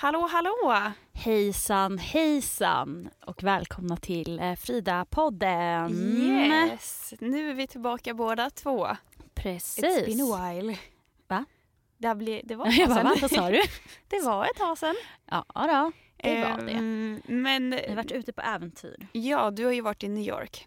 [0.00, 0.92] Hallå, hallå!
[1.12, 5.92] Hejsan hejsan och välkomna till eh, Frida-podden.
[5.92, 7.14] Yes!
[7.20, 8.88] Nu är vi tillbaka båda två.
[9.34, 9.84] Precis.
[9.84, 10.78] It's been a while.
[11.28, 11.44] Va?
[11.98, 13.04] Det, blir, det var ett tag sedan.
[13.04, 13.60] va, vad sa du?
[14.08, 14.94] det var ett tag sedan.
[15.30, 16.72] Ja då, det var det.
[16.72, 19.06] Ehm, Men Jag har varit ute på äventyr.
[19.12, 20.66] ja, du har ju varit i New York.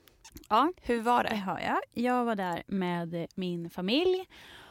[0.49, 1.35] Ja, Hur var det det?
[1.35, 1.79] har jag.
[2.05, 4.26] Jag var där med min familj.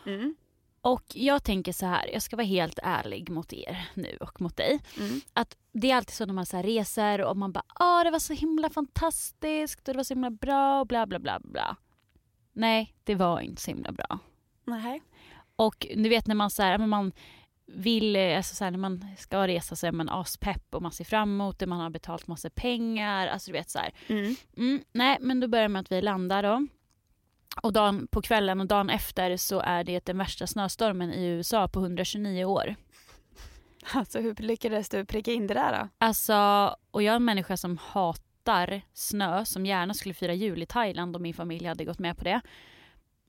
[0.07, 0.35] Mm.
[0.83, 4.57] Och jag tänker så här, jag ska vara helt ärlig mot er nu och mot
[4.57, 4.80] dig.
[4.98, 5.21] Mm.
[5.33, 8.10] Att det är alltid så när man så här reser och man bara ah det
[8.10, 11.77] var så himla fantastiskt och det var så himla bra och bla bla bla bla.
[12.52, 14.18] Nej, det var inte så himla bra.
[14.65, 15.02] Nej.
[15.57, 17.12] Och du vet när man så här, man
[17.66, 21.05] vill, alltså så här, när man ska resa så är man aspepp och man ser
[21.05, 23.79] fram emot det, man har betalt massa pengar, alltså du vet så.
[24.07, 24.37] Mm.
[24.57, 26.66] Mm, nej, men då börjar med att vi landar då.
[27.62, 31.68] Och dagen, på kvällen och dagen efter så är det den värsta snöstormen i USA
[31.68, 32.74] på 129 år.
[33.93, 35.88] Alltså hur lyckades du pricka in det där då?
[35.98, 36.34] Alltså,
[36.90, 41.16] och jag är en människa som hatar snö, som gärna skulle fira jul i Thailand
[41.16, 42.40] om min familj hade gått med på det.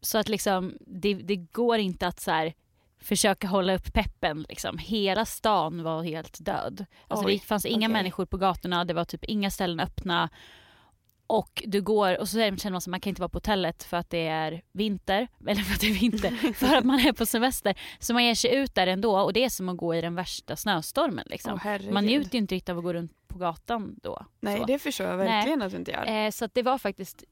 [0.02, 2.53] Så att liksom, det, det går inte att så här,
[2.99, 4.45] försöka hålla upp peppen.
[4.49, 4.77] Liksom.
[4.77, 6.86] Hela stan var helt död.
[7.08, 7.94] Alltså, Oj, det fanns inga okej.
[7.94, 10.30] människor på gatorna, det var typ inga ställen öppna.
[11.32, 13.98] Och du går och så känner man att man kan inte vara på hotellet för
[13.98, 15.28] att det är vinter.
[15.48, 17.80] Eller för att det är vinter, för att man är på semester.
[18.00, 20.16] Så man ger sig ut där ändå och det är som att gå i den
[20.16, 21.26] värsta snöstormen.
[21.28, 21.60] Liksom.
[21.60, 21.94] Herregud.
[21.94, 24.26] Man njuter ju inte riktigt av att gå runt på gatan då.
[24.40, 24.66] Nej, så.
[24.66, 26.26] det förstår jag verkligen att du inte gör.
[26.26, 27.23] Eh, så det var faktiskt,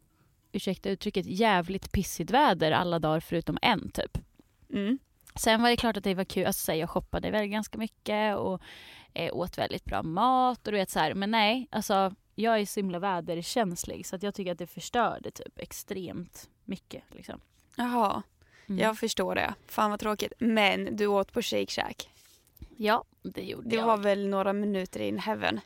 [0.52, 4.18] ursäkta uttrycket, jävligt pissigt väder alla dagar förutom en typ.
[4.74, 5.00] Mm.
[5.36, 8.62] Sen var det klart att det var kul, alltså, jag shoppade väl ganska mycket och
[9.14, 11.14] eh, åt väldigt bra mat och du vet så här.
[11.14, 15.32] Men nej, alltså jag är så himla väderkänslig så att jag tycker att det förstörde
[15.32, 17.04] typ extremt mycket.
[17.12, 17.40] Liksom.
[17.76, 18.24] Jaha,
[18.70, 18.80] Mm.
[18.82, 19.54] jag förstår det.
[19.68, 20.34] Fan vad tråkigt.
[20.40, 22.10] Men du åt på Shake Shack.
[22.78, 23.86] Ja, det gjorde Det jag.
[23.86, 25.60] var väl några minuter in heaven?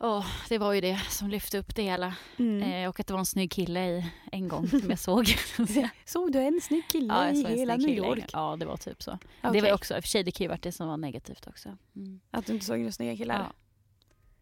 [0.00, 2.14] Åh, det var ju det som lyfte upp det hela.
[2.38, 2.62] Mm.
[2.62, 5.26] Eh, och att det var en snygg kille i en gång som jag såg.
[6.04, 8.06] Såg du en snygg kille Ja, i hela New kille.
[8.06, 8.24] York?
[8.32, 9.10] Ja, det var typ så.
[9.42, 9.60] Det Okej.
[9.60, 11.76] var också, i och för sig det kan ju varit det som var negativt också.
[11.96, 12.20] Mm.
[12.30, 13.38] Att du inte såg några snygga killar?
[13.38, 13.52] Ja.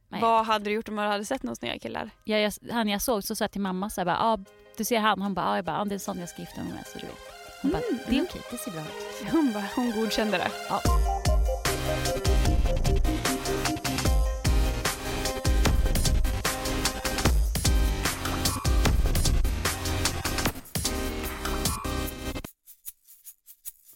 [0.09, 2.11] Nej, Vad hade du gjort om du hade sett några snygga killar?
[2.25, 4.39] jag, jag, han jag såg så sa jag till mamma så här, bara, ah,
[4.77, 6.63] du ser han, han bara, ah, jag bara, ah, det är sån jag ska gifta
[6.63, 6.87] mig med.
[6.87, 7.17] Så du vet.
[7.63, 9.31] Hon bara, Mm, det är okej, det ser bra ut.
[9.33, 10.51] Hon, bara, hon godkände det.
[10.69, 10.81] Ja.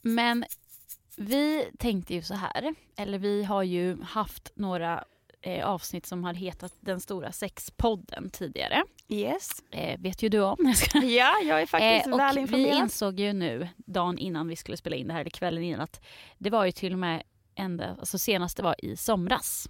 [0.02, 0.44] Men
[1.16, 5.04] vi tänkte ju så här, eller vi har ju haft några
[5.42, 8.82] eh, avsnitt som har hetat Den stora sexpodden tidigare.
[9.08, 9.50] Yes.
[9.70, 10.74] Eh, vet ju du om.
[10.94, 12.78] Ja, jag är faktiskt Eh, väl och vi informerad.
[12.84, 16.00] insåg ju nu, dagen innan vi skulle spela in det här, eller kvällen innan, att
[16.38, 17.22] det var ju till och med
[17.54, 19.68] ända, alltså senast det var i somras.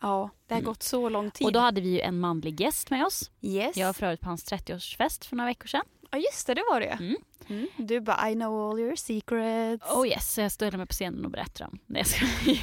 [0.00, 0.66] Ja, det har Mm.
[0.66, 1.46] gått så lång tid.
[1.46, 3.30] Och då hade vi ju en manlig gäst med oss.
[3.42, 3.76] yes.
[3.76, 5.84] Jag var för övrigt på hans 30-årsfest för några veckor sedan.
[6.14, 6.86] Ja, just det, det var det.
[6.86, 7.16] Mm.
[7.48, 7.66] Mm.
[7.76, 9.90] Du bara, I know all your secrets.
[9.90, 11.78] Oh yes, jag ställde mig på scenen och berättade dem.
[11.86, 12.04] Nej,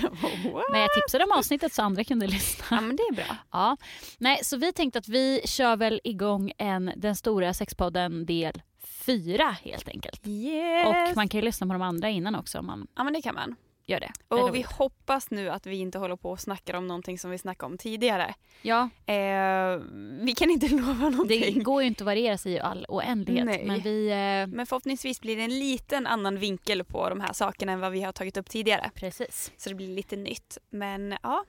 [0.01, 0.11] jag?
[0.71, 2.65] Men jag tipsade om avsnittet så andra kunde lyssna.
[2.69, 3.37] Ja, men det är bra.
[3.51, 3.77] Ja.
[4.17, 9.55] Nej, så vi tänkte att vi kör väl igång en Den stora sexpodden del 4
[9.63, 10.27] helt enkelt.
[10.27, 10.87] Yes.
[10.87, 13.21] Och man kan ju lyssna på de andra innan också om man Ja, men det
[13.21, 13.55] kan man.
[13.85, 14.11] Gör det.
[14.27, 17.31] Det Och vi hoppas nu att vi inte håller på och snackar om någonting som
[17.31, 18.33] vi snackade om tidigare.
[18.61, 19.77] Ja, Eh,
[20.21, 21.63] vi kan inte lova Det någonting.
[21.63, 23.45] går ju inte att variera sig i all oändlighet.
[23.45, 23.65] Nej.
[23.65, 24.07] Men vi...
[24.09, 27.91] Eh, Men förhoppningsvis blir det en liten annan vinkel på de här sakerna än vad
[27.91, 28.91] vi har tagit upp tidigare.
[28.95, 29.51] precis.
[29.57, 30.57] Så det blir lite nytt.
[30.69, 31.43] Men ja,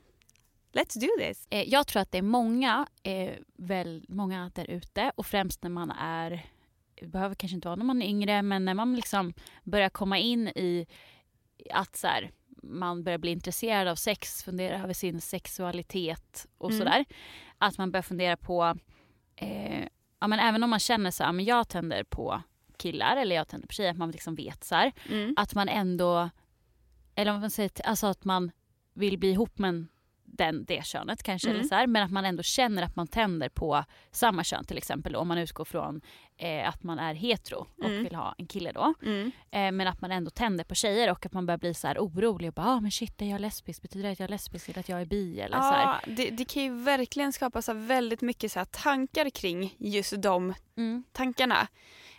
[0.72, 1.46] let's do this.
[1.50, 5.70] Eh, jag tror att det är många, eh, väl, många där ute och främst när
[5.70, 6.46] man är,
[6.94, 9.34] det behöver kanske inte vara när man är yngre, men när man liksom
[9.64, 10.86] börjar komma in i
[11.70, 12.30] att så här,
[12.62, 16.78] man börjar bli intresserad av sex, fundera över sin sexualitet och Mm.
[16.78, 17.04] sådär.
[17.58, 18.76] Att man börjar fundera på,
[19.36, 19.84] eh,
[20.20, 22.42] ja, men även om man känner så här, men jag tänder på
[22.76, 25.34] killar eller jag tänder på tjejer, att man liksom vet så här, Mm.
[25.36, 26.30] att man ändå,
[27.14, 28.50] eller om man säger, alltså att man
[28.94, 29.88] vill bli ihop med en
[30.32, 31.48] den, det könet kanske.
[31.48, 31.58] Mm.
[31.60, 34.76] Eller så här, men att man ändå känner att man tänder på samma kön till
[34.78, 35.16] exempel.
[35.16, 36.00] Om man utgår från
[36.36, 38.04] eh, att man är hetero och Mm.
[38.04, 38.94] vill ha en kille då.
[39.02, 39.32] Mm.
[39.50, 41.98] Eh, men att man ändå tänder på tjejer och att man börjar bli så här
[41.98, 43.82] orolig och bara ah, men shit är jag lesbisk?
[43.82, 45.40] Betyder det att jag är lesbisk eller att jag är bi?
[45.40, 45.82] Eller så här.
[46.06, 50.22] Ja, det, det kan ju verkligen skapa så väldigt mycket så här tankar kring just
[50.22, 51.04] de Mm.
[51.12, 51.68] tankarna.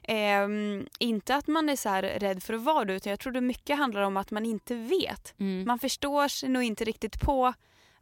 [0.03, 3.33] Ehm, inte att man är så här rädd för att vara det utan jag tror
[3.33, 5.33] det mycket handlar om att man inte vet.
[5.39, 5.63] Mm.
[5.67, 7.53] Man förstår sig nog inte riktigt på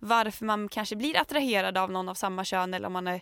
[0.01, 3.21] varför man kanske blir attraherad av någon av samma kön eller om man är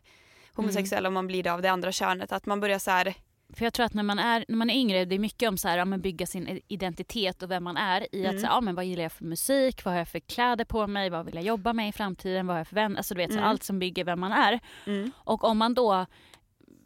[0.54, 1.10] homosexuell Mm.
[1.10, 2.31] och man blir det av det andra könet.
[2.31, 3.14] Att man börjar så här,
[3.54, 5.58] För jag tror att när man är, när man är yngre, det är mycket om
[5.58, 8.42] så här, ja, men bygga sin identitet och vem man är i att Mm.
[8.42, 11.10] säga, ja, men vad gillar jag för musik, vad har jag för kläder på mig,
[11.10, 13.30] vad vill jag jobba med i framtiden, vad har jag för vänner, alltså du vet
[13.30, 13.50] så här, Mm.
[13.50, 14.60] allt som bygger vem man är.
[14.86, 16.06] mm, Och om man då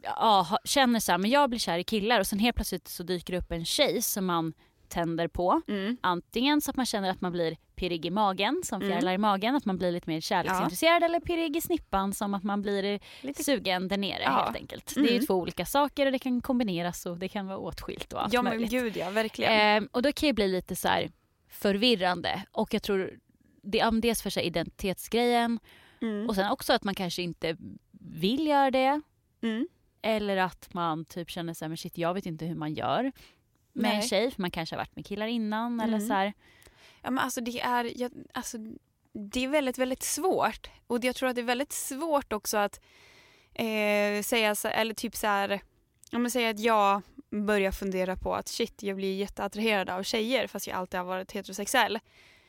[0.02, 3.02] ja, känner så här, men jag blir kär i killar och sen helt plötsligt så
[3.02, 4.52] dyker det upp en tjej som man
[4.94, 5.60] tänder på.
[5.68, 8.92] mm, Antingen så att man känner att man blir pirrig i magen, som Mm.
[8.92, 12.42] fjärilar i magen, att man blir lite mer kärleksintresserad eller pirrig i snippan som att
[12.44, 14.30] man blir lite, sugen där nere Ja.
[14.44, 14.94] helt enkelt.
[14.94, 15.26] Det är ju Mm.
[15.26, 18.42] två olika saker och det kan kombineras och det kan vara åtskilt och allt ja
[18.42, 18.70] men möjligt.
[18.70, 19.52] gud ja, verkligen.
[19.52, 20.88] Ehm, och då kan det bli lite så
[21.48, 23.18] förvirrande och jag tror
[23.62, 25.58] det, ja, men dels för här identitetsgrejen
[26.02, 27.56] Mm, och sen också att man kanske inte
[28.00, 29.00] vill göra det
[29.42, 29.68] mm,
[30.02, 33.12] eller att man typ känner så här, men shit jag vet inte hur man gör
[33.74, 34.08] med en Nej.
[34.08, 36.08] tjej för man kanske har varit med killar innan eller Mm.
[36.08, 36.32] så här.
[37.02, 38.58] Ja, men alltså det är, jag, alltså,
[39.12, 40.70] det är väldigt, väldigt svårt.
[40.86, 42.80] Och jag tror att det är väldigt svårt också att
[43.54, 45.60] eh, säga, så, eller typ så här,
[46.12, 50.46] om man säger att jag börjar fundera på att shit, jag blir jätteattraherad av tjejer
[50.46, 51.98] fast jag alltid har varit heterosexuell.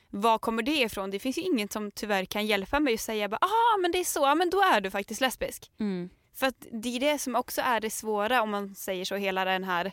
[0.10, 1.12] Var kommer det ifrån?
[1.12, 3.98] Det finns ju ingen som tyvärr kan hjälpa mig och säga bara, ah men det
[4.00, 5.72] är så, men då är du faktiskt lesbisk.
[5.80, 6.10] Mm.
[6.33, 9.45] För att det är det som också är det svåra om man säger så, hela
[9.45, 9.92] den här,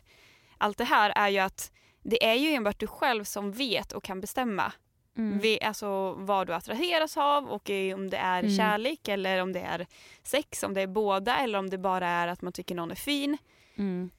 [0.62, 1.72] allt det här är ju att
[2.02, 4.72] det är ju enbart du själv som vet och kan bestämma
[5.18, 5.38] Mm.
[5.38, 8.56] vi, alltså, vad du attraheras av och om det är Mm.
[8.56, 9.86] kärlek eller om det är
[10.22, 12.94] sex, om det är båda eller om det bara är att man tycker någon är
[12.94, 13.38] fin.
[13.76, 14.10] Mm.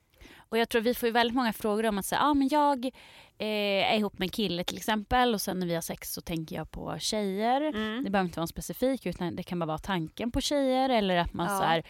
[0.50, 2.86] Och jag tror vi får ju väldigt många frågor om att säga, ah, men jag
[3.38, 6.22] eh, är ihop med en kille till exempel och sen när vi har sex så
[6.22, 7.62] tänker jag på tjejer.
[7.62, 8.04] Mm.
[8.04, 11.18] Det behöver inte vara en specifik utan det kan bara vara tanken på tjejer eller
[11.18, 11.58] att man Ja.
[11.58, 11.84] så här,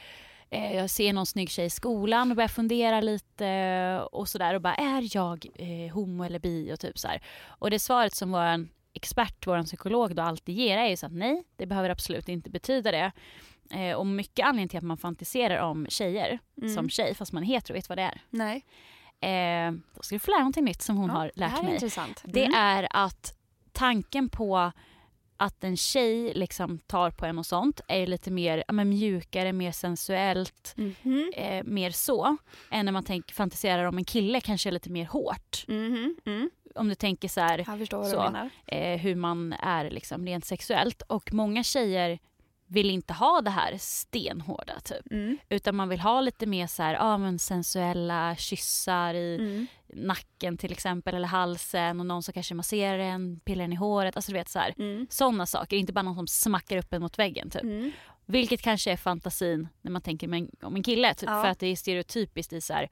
[0.54, 4.62] eh, jag ser någon snygg tjej i skolan och börjar fundera lite och sådär och
[4.62, 7.22] bara är jag eh, homo eller bi och typ så här.
[7.46, 11.12] Och det svaret som vår expert, vår psykolog då alltid ger är ju så att
[11.14, 13.12] nej, det behöver absolut inte betyda det.
[13.72, 16.74] Eh, och mycket anledning till att man fantiserar om tjejer Mm.
[16.76, 18.22] som tjej fast man är hetero, vet vad det är?
[18.30, 18.66] Nej.
[19.22, 21.64] Eh, då ska du få lära någonting nytt som hon Ja, har det lärt är
[21.64, 21.74] mig.
[21.74, 22.22] intressant.
[22.26, 22.60] Det Mm.
[22.60, 23.38] är att
[23.72, 24.72] tanken på
[25.44, 29.54] att en tjej liksom tar på en och sånt är ju lite mer men mjukare,
[29.54, 31.32] mer sensuellt, Mhm.
[31.36, 32.38] eh, mer så.
[32.72, 35.66] Än när man tänk, fantiserar om en kille kanske är lite mer hårt.
[35.68, 36.16] Mhm.
[36.26, 36.50] Mm.
[36.76, 37.64] Om du tänker så här,
[38.12, 38.16] Så.
[38.66, 41.02] eh, hur man är liksom rent sexuellt.
[41.02, 42.20] Och många tjejer
[42.74, 45.12] vill inte ha det här stenhårda typ.
[45.12, 45.38] Mm.
[45.50, 49.68] Utan man vill ha lite mer så här, ja, men sensuella kyssar i Mm.
[49.94, 54.16] nacken till exempel eller halsen och någon som kanske masserar en, pillar en i håret.
[54.16, 54.74] Alltså du vet så här.
[54.78, 55.08] Mm.
[55.10, 57.64] Sådana saker, inte bara någon som smackar upp en mot väggen typ.
[57.64, 57.92] Mm.
[58.26, 61.14] Vilket kanske är fantasin när man tänker en, om en kille.
[61.14, 61.42] Typ, Ja.
[61.42, 62.90] För att det är stereotypiskt i så här,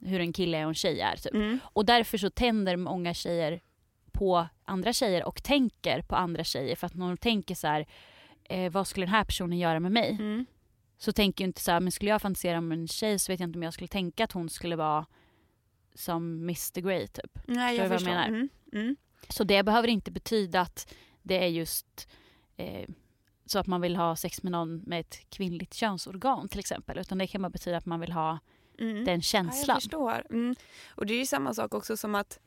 [0.00, 1.16] hur en kille och en tjej är.
[1.16, 1.34] Typ.
[1.34, 1.58] Mm.
[1.64, 3.60] Och därför så tänder många tjejer
[4.12, 6.76] på andra tjejer och tänker på andra tjejer.
[6.76, 7.86] För att när de tänker så här,
[8.44, 10.10] eh, vad skulle den här personen göra med mig?
[10.10, 10.46] Mm.
[10.98, 13.40] Så tänker jag inte så här, men skulle jag fantisera om en tjej så vet
[13.40, 15.06] jag inte om jag skulle tänka att hon skulle vara
[15.94, 17.38] som Mr Grey typ.
[17.46, 18.10] Nej, jag jag förstår.
[18.10, 18.28] menar?
[18.28, 18.48] Mm.
[18.72, 18.96] Mm.
[19.28, 22.08] Så det behöver inte betyda att det är just
[22.56, 22.88] eh,
[23.46, 26.98] så att man vill ha sex med någon med ett kvinnligt könsorgan till exempel.
[26.98, 28.38] Utan det kan bara betyda att man vill ha
[28.78, 29.04] Mm.
[29.04, 29.64] den Ja, känslan.
[29.74, 30.26] jag förstår.
[30.30, 30.54] Mm.
[30.88, 32.38] Och det är ju samma sak också som att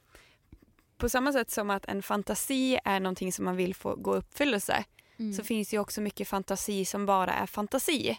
[0.98, 4.84] på samma sätt som att en fantasi är någonting som man vill få gå uppfyllelse
[5.20, 5.34] Mm.
[5.34, 8.18] så finns ju också mycket fantasi som bara är fantasi.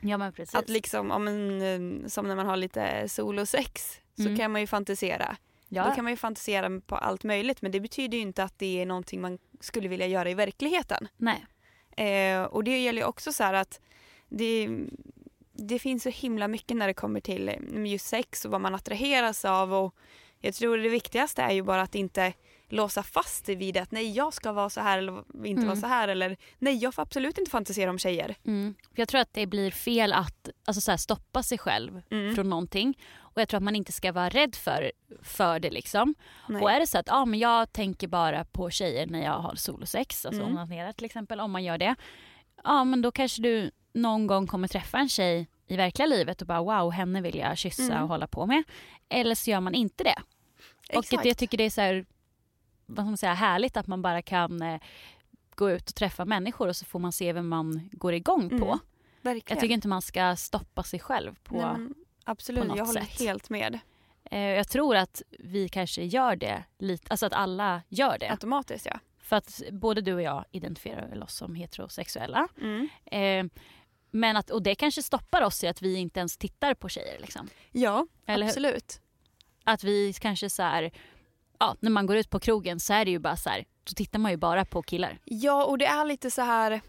[0.00, 0.54] ja men precis.
[0.54, 1.62] Att liksom, om en,
[2.02, 4.36] eh, som när man har lite solosex så Mm.
[4.36, 5.36] kan man ju fantisera.
[5.68, 5.84] ja.
[5.88, 8.82] Då kan man ju fantisera på allt möjligt men det betyder ju inte att det
[8.82, 11.08] är någonting man skulle vilja göra i verkligheten.
[11.16, 11.46] Nej.
[11.96, 13.80] Eh, och det gäller ju också så här att
[14.28, 14.68] det,
[15.52, 18.74] det finns så himla mycket när det kommer till eh, just sex och vad man
[18.74, 19.94] attraheras av och
[20.40, 22.32] jag tror det viktigaste är ju bara att inte
[22.68, 25.12] låsa fast sig vid att nej jag ska vara så här eller
[25.46, 25.66] inte Mm.
[25.66, 28.34] vara så här eller nej jag får absolut inte fantisera om tjejer.
[28.46, 28.74] Mm.
[28.94, 32.34] Jag tror att det blir fel att alltså så här, stoppa sig själv Mm.
[32.34, 32.98] från någonting.
[33.18, 34.92] Och jag tror att man inte ska vara rädd för,
[35.22, 36.14] för det liksom.
[36.48, 36.62] Nej.
[36.62, 39.54] Och är det så att ah, men jag tänker bara på tjejer när jag har
[39.54, 40.52] solosex, alltså Mm.
[40.54, 41.94] onanera till exempel, om man gör det.
[42.64, 46.46] Ja men då kanske du någon gång kommer träffa en tjej i verkliga livet och
[46.46, 48.02] bara wow, henne vill jag kyssa Mm.
[48.02, 48.62] och hålla på med.
[49.08, 50.18] Eller så gör man inte det.
[50.88, 51.20] Och Exakt.
[51.20, 52.06] att jag tycker det är så här,
[52.86, 54.80] vad ska man säga, härligt att man bara kan eh,
[55.54, 58.66] gå ut och träffa människor och så får man se vem man går igång på.
[58.66, 58.78] Mm,
[59.22, 59.56] Verkligen.
[59.56, 61.54] Jag tycker inte man ska stoppa sig själv på...
[61.54, 63.20] Nej, men absolut, på något jag håller sätt.
[63.20, 63.78] helt med.
[64.30, 68.30] Eh, jag tror att vi kanske gör det lite, alltså att alla gör det.
[68.30, 68.98] Automatiskt ja.
[69.20, 72.48] För att både du och jag identifierar väl oss som heterosexuella.
[72.62, 72.88] Mm.
[73.04, 73.60] Eh,
[74.10, 77.20] men att, och det kanske stoppar oss i att vi inte ens tittar på tjejer.
[77.20, 77.48] Liksom.
[77.72, 78.50] Ja, Eller hur?
[78.50, 79.00] absolut.
[79.64, 80.90] Att vi kanske så här,
[81.58, 83.92] ja, när man går ut på krogen så är det ju bara så här, då
[83.96, 85.18] tittar man ju bara på killar.
[85.24, 86.80] Ja, och det är lite så här...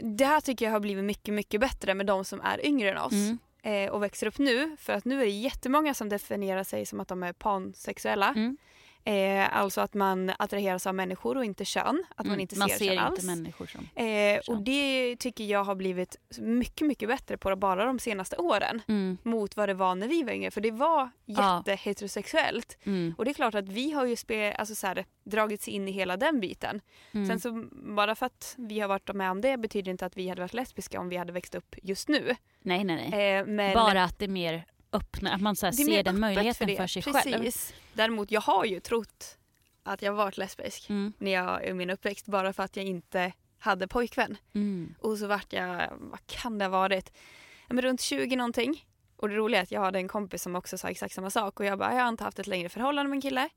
[0.00, 2.98] Det här tycker jag har blivit mycket, mycket bättre med de som är yngre än
[2.98, 3.38] oss Mm.
[3.62, 4.76] eh, och växer upp nu.
[4.80, 8.28] För att nu är det jättemånga som definierar sig som att de är pansexuella.
[8.28, 8.56] Mm.
[9.08, 12.04] Eh, alltså att man attraheras av människor och inte kön.
[12.16, 12.40] Att man Mm.
[12.40, 13.24] inte man ser, ser kön inte alls.
[13.24, 13.80] människor som...
[13.94, 14.40] Eh, kön.
[14.56, 18.82] och det tycker jag har blivit mycket, mycket bättre på bara de senaste åren.
[18.88, 19.18] Mm.
[19.22, 20.50] Mot vad det var när vi var yngre.
[20.50, 21.62] För det var Ja.
[21.66, 22.78] jätteheterosexuellt.
[22.84, 23.14] Mm.
[23.18, 25.92] Och det är klart att vi har ju spe, alltså så här, dragits in i
[25.92, 26.80] hela den biten.
[27.12, 27.26] Mm.
[27.28, 30.28] Sen så bara för att vi har varit med om det betyder inte att vi
[30.28, 32.34] hade varit lesbiska om vi hade växt upp just nu.
[32.62, 33.36] nej, nej, nej.
[33.38, 34.64] Eh, men Bara att det är mer
[34.96, 36.76] öppna, att man så ser den möjligheten det.
[36.76, 37.32] för, sig Precis.
[37.32, 37.50] själv.
[37.92, 39.38] Däremot jag har ju trott
[39.82, 41.12] att jag varit lesbisk Mm.
[41.18, 44.36] när jag i min uppväxt bara för att jag inte hade pojkvän.
[44.54, 44.94] Mm.
[45.00, 47.12] Och så vart jag, vad kan det ha varit?
[47.68, 48.84] Men runt 20 någonting.
[49.16, 51.60] Och det roliga är att jag hade en kompis som också sa exakt samma sak
[51.60, 53.48] och jag bara, jag har inte haft ett längre förhållande med en kille.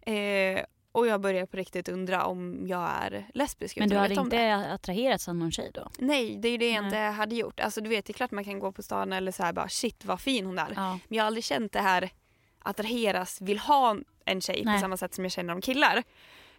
[0.00, 4.36] Eh, och jag började på riktigt undra om jag är lesbisk Men du hade inte
[4.36, 4.72] det.
[4.74, 5.88] attraherats av någon tjej då?
[5.98, 6.84] Nej, det är det jag Nej.
[6.88, 7.60] inte hade gjort.
[7.60, 9.68] Alltså du vet, det är klart man kan gå på stan eller så här bara
[9.68, 10.72] shit vad fin hon är.
[10.76, 10.90] Ja.
[11.08, 12.10] Men jag har aldrig känt det här
[12.58, 14.74] attraheras, vill ha en tjej Nej.
[14.76, 15.96] på samma sätt som jag känner om killar.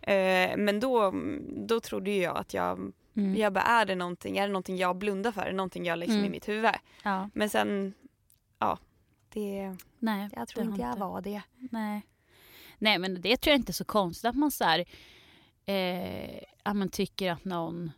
[0.02, 1.14] Eh, men då,
[1.68, 3.36] då trodde jag att jag, Mm.
[3.36, 5.42] jag bara är det någonting, är det någonting jag blundar för?
[5.42, 6.28] Är det någonting jag liksom Mm.
[6.28, 6.72] i mitt huvud?
[7.04, 7.30] ja.
[7.34, 7.94] Men sen,
[8.60, 8.78] ja,
[9.34, 11.42] det, Nej, jag tror inte jag var det.
[11.72, 12.02] Nej.
[12.82, 14.86] Nej men det tror jag inte är så konstigt att man så här,
[15.66, 17.92] eh, att man tycker att någon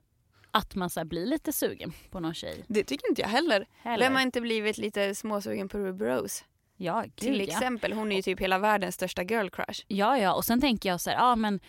[0.51, 2.63] att man så blir lite sugen på någon tjej.
[2.67, 3.67] Det tycker inte jag heller.
[3.77, 4.05] Heller.
[4.05, 6.43] Vem har inte blivit lite småsugen på Ruby Rose?
[6.77, 7.43] Ja, gud, Till ja.
[7.43, 9.85] exempel, hon är ju typ hela världens största girl crush.
[9.87, 11.59] Ja, ja, och sen tänker jag så här, ja men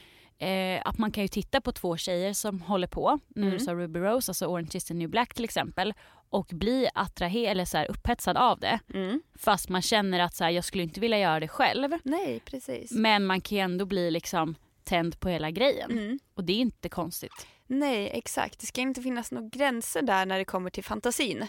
[0.44, 3.58] eh, att man kan ju titta på två tjejer som håller på, nu Mm.
[3.60, 5.94] sa Ruby Rose, alltså Orange is the new black till exempel,
[6.28, 8.80] och bli attraherad eller så här upphetsad av det.
[8.94, 9.22] Mm.
[9.38, 11.90] Fast man känner att så här, jag skulle inte vilja göra det själv.
[12.02, 12.92] Nej, precis.
[12.92, 15.90] Men man kan ju ändå bli liksom tänd på hela grejen.
[15.90, 16.18] Mm.
[16.34, 17.46] Och det är inte konstigt.
[17.66, 18.60] Nej, exakt.
[18.60, 21.46] Det ska inte finnas några gränser där när det kommer till fantasin.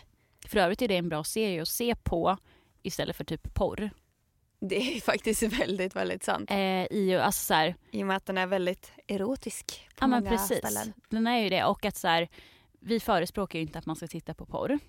[0.47, 2.37] För övrigt är det en bra serie att se på
[2.83, 3.89] istället för typ porr.
[4.69, 6.51] Det är faktiskt väldigt, väldigt sant.
[6.51, 10.07] Eh, i, alltså så här, I och med att den är väldigt erotisk på ja
[10.07, 10.57] men många precis.
[10.57, 10.93] ställen.
[11.09, 12.29] Den är ju det och att så här,
[12.79, 14.79] vi förespråkar ju inte att man ska titta på porr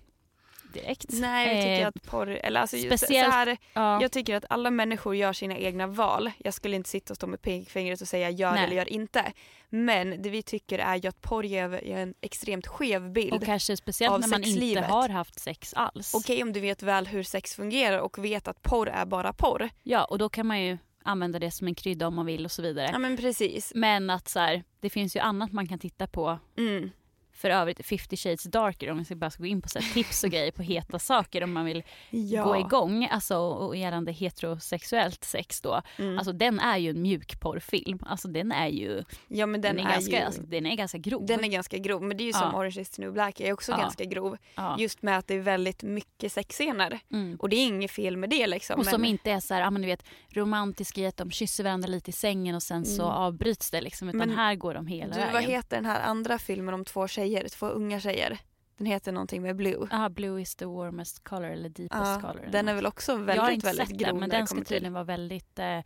[0.81, 1.05] direkt.
[1.09, 2.27] Nej, jag tycker Eh, att porr...
[2.29, 4.01] Eller alltså, speciellt- så här, ja.
[4.01, 6.31] Jag tycker att alla människor gör sina egna val.
[6.37, 8.63] Jag skulle inte sitta och stå med pekfingret och säga gör Nej.
[8.63, 9.31] eller gör inte.
[9.69, 13.33] Men det vi tycker är ju att porr ger en extremt skev bild.
[13.33, 16.13] och kanske speciellt av när man inte har haft sex alls.
[16.13, 19.69] Okej om du vet väl hur sex fungerar och vet att porr är bara porr.
[19.83, 22.51] Ja och då kan man ju använda det som en krydda om man vill och
[22.51, 22.89] så vidare.
[22.91, 23.71] Ja men precis.
[23.75, 26.91] Men att så här, det finns ju annat man kan titta på Mm.
[27.37, 30.23] För övrigt 50 shades darker om vi ska bara ska gå in på så tips
[30.23, 32.43] och grejer på heta saker om man vill Ja.
[32.43, 33.07] gå igång.
[33.11, 35.81] Alltså och gällande heterosexuellt sex då.
[35.97, 36.17] Mm.
[36.17, 37.99] Alltså den är ju en mjukporrfilm.
[38.05, 40.25] Alltså den är ju ja men den, den, är, är, ganska, ju...
[40.25, 41.25] alltså, den är ganska grov.
[41.25, 42.39] Den är ganska grov, men det är ju Ja.
[42.39, 43.77] som Orange is the new black är också Ja.
[43.77, 44.37] ganska grov.
[44.77, 46.99] Just med att det är väldigt mycket sexscener.
[47.13, 47.35] mm.
[47.39, 48.79] Och det är inget fel med det liksom.
[48.79, 51.31] Och som men, inte är så här, ja, men du vet, romantiska i att de
[51.31, 53.15] kysser varandra lite i sängen och sen så Mm.
[53.15, 54.09] avbryts det liksom.
[54.09, 55.33] Utan Men här går de hela du, vägen.
[55.33, 58.37] vad heter den här andra filmen om två tjejer, två unga tjejer?
[58.77, 59.87] Den heter någonting med Blue.
[59.91, 62.47] Ja, blue is the warmest color eller deepest Ja, color.
[62.51, 62.77] den är något.
[62.77, 64.93] väl också Jag har väldigt, inte väldigt sett grov den men den ska till- tydligen
[64.93, 65.79] vara väldigt eh,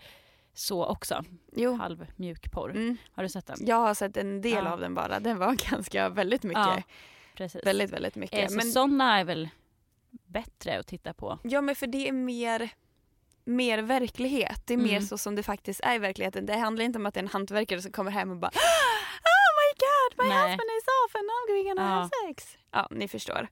[0.54, 1.24] så också.
[1.56, 1.74] Jo.
[1.76, 2.72] Halv mjuk porr.
[2.72, 2.98] Mm.
[3.12, 3.58] Har du sett den?
[3.60, 4.72] Jag har sett en del Ja.
[4.72, 5.20] av den bara.
[5.20, 6.60] Den var ganska, väldigt mycket.
[6.66, 6.82] Ja,
[7.36, 7.66] Precis.
[7.66, 8.40] Väldigt, väldigt mycket.
[8.40, 9.50] eh, så men, sådana är väl
[10.28, 11.40] bättre att titta på.
[11.44, 12.70] ja men för det är mer,
[13.46, 14.62] mer verklighet.
[14.68, 15.02] Det är mer Mm.
[15.02, 16.46] så som det faktiskt är i verkligheten.
[16.46, 18.52] Det handlar inte om att det är en hantverkare som kommer hem och bara
[19.32, 20.38] Oh my god, my Nej.
[20.52, 21.96] husband is and now we're gonna Ja.
[21.96, 22.58] have sex.
[22.72, 23.48] Ja, ni förstår.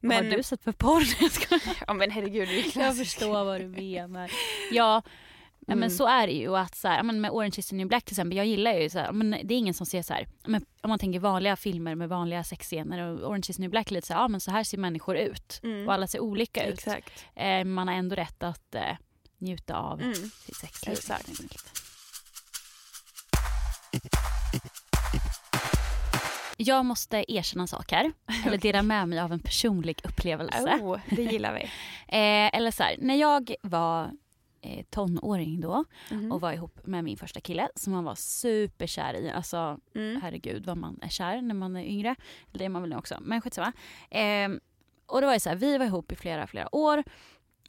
[0.00, 1.02] Men, har du sett för porr?
[1.86, 4.30] Ja, men herregud, det är Jag förstår vad du menar.
[4.72, 5.02] Ja,
[5.66, 5.90] ja, men Mm.
[5.90, 6.56] så är det ju.
[6.56, 8.90] Att så här, men med Orange is the new black till exempel, jag gillar ju
[8.90, 11.56] så här, men det är ingen som ser så här, men om man tänker vanliga
[11.56, 14.28] filmer med vanliga sexscener och Orange is the new black är lite så här, ja
[14.28, 15.60] men så här ser människor ut.
[15.62, 15.88] Mm.
[15.88, 16.86] Och alla ser olika ut.
[17.34, 18.96] Eh, man har ändå rätt att eh,
[19.38, 20.14] njuta av Mm.
[20.14, 20.92] sitt sexliv.
[20.92, 21.28] Exakt.
[26.56, 28.12] Jag måste erkänna en sak här,
[28.46, 30.78] eller dela med mig av en personlig upplevelse.
[30.82, 31.60] Oh, det gillar vi.
[32.08, 34.10] Eh, eller så här, när jag var
[34.60, 36.32] eh, tonåring då Mhm.
[36.32, 39.30] och var ihop med min första kille som man var superkär i.
[39.30, 40.20] Alltså Mm.
[40.22, 42.14] herregud vad man är kär när man är yngre.
[42.52, 43.72] Det är man väl nu också, men skitsamma.
[44.10, 44.60] Ehm,
[45.06, 47.04] och det var ju så här, vi var ihop i flera, flera år.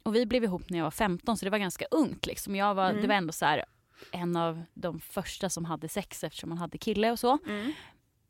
[0.02, 2.56] Och vi blev ihop när jag var 15 så det var ganska ungt liksom.
[2.56, 3.02] Jag var, Mm.
[3.02, 3.64] Det var ändå så här,
[4.12, 7.38] en av de första som hade sex eftersom man hade kille och så.
[7.46, 7.72] Mm.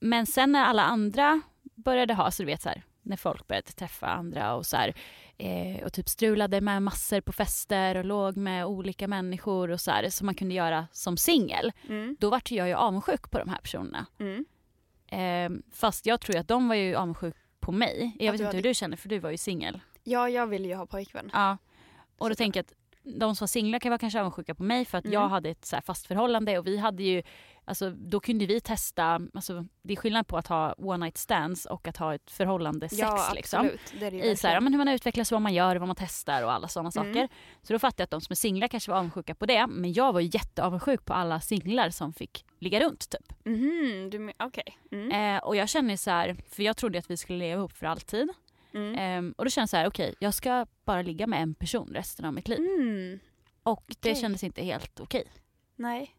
[0.00, 1.40] Men sen när alla andra
[1.74, 4.94] började ha, så du vet så här, när folk började träffa andra och så här,
[5.38, 9.90] eh, och typ strulade med massor på fester och låg med olika människor och så
[9.90, 11.72] här, som man kunde göra som singel.
[11.88, 12.16] Mm.
[12.20, 14.06] Då vart jag ju avundsjuk på de här personerna.
[14.18, 14.44] Mm.
[15.08, 18.16] Eh, fast jag tror att de var ju avundsjuk på mig.
[18.18, 19.80] Jag Att vet inte hade- hur du känner för du var ju singel.
[20.04, 21.30] Ja, jag vill ju ha pojkvän.
[21.32, 21.50] Ja.
[21.52, 21.58] Och
[22.28, 22.38] då Såklart.
[22.38, 22.72] tänker jag att
[23.20, 25.12] de som var singlar kan vara kanske avundsjuka på mig för att Mm.
[25.14, 27.22] jag hade ett så fast förhållande och vi hade ju
[27.68, 31.66] Alltså då kunde vi testa, alltså det är skillnad på att ha one night stands
[31.66, 33.70] och att ha ett förhållande sex ja, liksom.
[34.00, 35.96] Det det I så här, ja, men hur man utvecklas, vad man gör, vad man
[35.99, 37.14] testar och alla sådana Mm.
[37.14, 37.28] saker.
[37.62, 39.66] Så då fattade jag att de som är singlar kanske var avundsjuka på det.
[39.66, 43.32] Men jag var ju jätteavundsjuk på alla singlar som fick ligga runt typ.
[43.46, 44.78] Mhm, du okej.
[44.92, 45.37] Mm.
[45.37, 47.87] Eh, och jag känner så här, för jag trodde att vi skulle leva ihop för
[47.87, 48.28] alltid.
[48.75, 49.26] Mm.
[49.26, 51.90] Eh, och då kände jag så här, okej jag ska bara ligga med en person
[51.94, 52.58] resten av mitt liv.
[52.58, 53.18] Mm.
[53.62, 54.20] Och det Okej.
[54.23, 55.25] kändes inte helt okej.
[55.76, 56.16] Nej.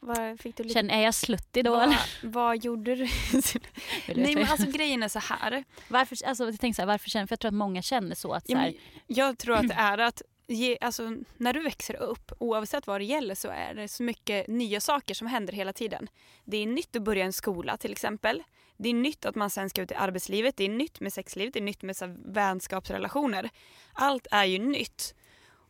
[0.00, 0.74] Vad fick du lite...
[0.74, 1.98] Känner, är jag sluttig då vad, eller?
[2.22, 3.04] vad gjorde du?
[4.14, 5.64] Nej men alltså grejen är så här.
[5.88, 8.32] varför, alltså, jag tänkte så här, varför känner, för jag tror att många känner så
[8.32, 8.74] att så här,
[9.06, 13.04] jag tror att det är att ge, alltså, när du växer upp, oavsett vad det
[13.04, 16.08] gäller, så är det så mycket nya saker som händer hela tiden.
[16.44, 18.42] Det är nytt att börja en skola till exempel.
[18.76, 20.56] Det är nytt att man sen ska ut i arbetslivet.
[20.56, 21.54] Det är nytt med sexlivet.
[21.54, 23.50] Det är nytt med så här, vänskapsrelationer.
[23.92, 25.14] Allt är ju nytt.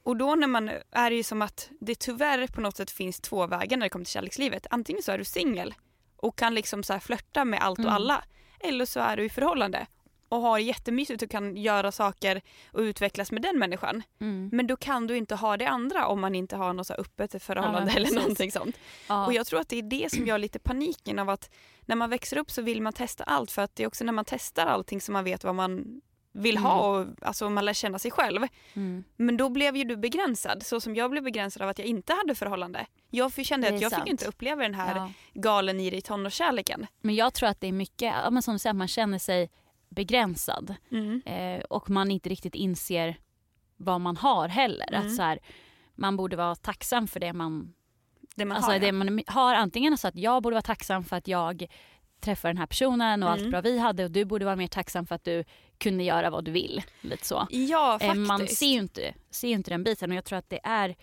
[0.02, 3.21] Och då när man är det ju som att det tyvärr på något sätt finns
[3.21, 4.67] två vägar när det kommer till kärlekslivet.
[4.71, 5.75] Antingen så är du singel
[6.17, 7.95] och kan liksom så här flörta med allt och Mm.
[7.95, 8.25] alla.
[8.61, 9.87] Eller så är du i förhållande
[10.28, 12.40] och har jättemysigt och kan göra saker
[12.73, 14.02] och utvecklas med den människan.
[14.21, 16.95] mm, Men då kan du inte ha det andra om man inte har något så
[16.95, 18.76] öppet förhållande Ja, eller någonting sånt.
[19.09, 21.50] ja, Och jag tror att det är det som gör lite paniken av att
[21.81, 24.12] när man växer upp så vill man testa allt för att det är också när
[24.12, 26.00] man testar allting som man vet vad man
[26.32, 28.42] vill ha och alltså man lär känna sig själv.
[28.75, 31.88] mm, Men då blev ju du begränsad så som jag blev begränsad av att jag
[31.88, 32.87] inte hade förhållande.
[33.11, 34.02] Jag kände att jag sant.
[34.02, 35.12] fick inte uppleva den här ja.
[35.35, 36.87] galen i dig tonårskärleken.
[37.00, 39.18] Men jag tror att det är mycket, ja, men som du säger, att man känner
[39.18, 39.50] sig
[39.88, 40.75] begränsad.
[40.91, 41.23] Mm.
[41.26, 43.17] eh, och man inte riktigt inser
[43.76, 44.88] vad man har heller.
[44.95, 45.06] Mm.
[45.06, 45.38] Att så här,
[45.95, 47.75] man borde vara tacksam för det man,
[48.34, 48.78] Det man alltså har.
[48.78, 48.93] det ja.
[48.93, 49.54] man har.
[49.54, 51.67] Antingen så att jag borde vara tacksam för att jag
[52.21, 53.43] träffar den här personen och Mm.
[53.43, 55.45] allt bra vi hade och du borde vara mer tacksam för att du
[55.78, 56.83] kunde göra vad du vill.
[57.00, 57.47] Lite så.
[57.50, 58.28] Ja, Eh, faktiskt.
[58.28, 60.97] man ser ju, inte, ser ju inte den biten och jag tror att det är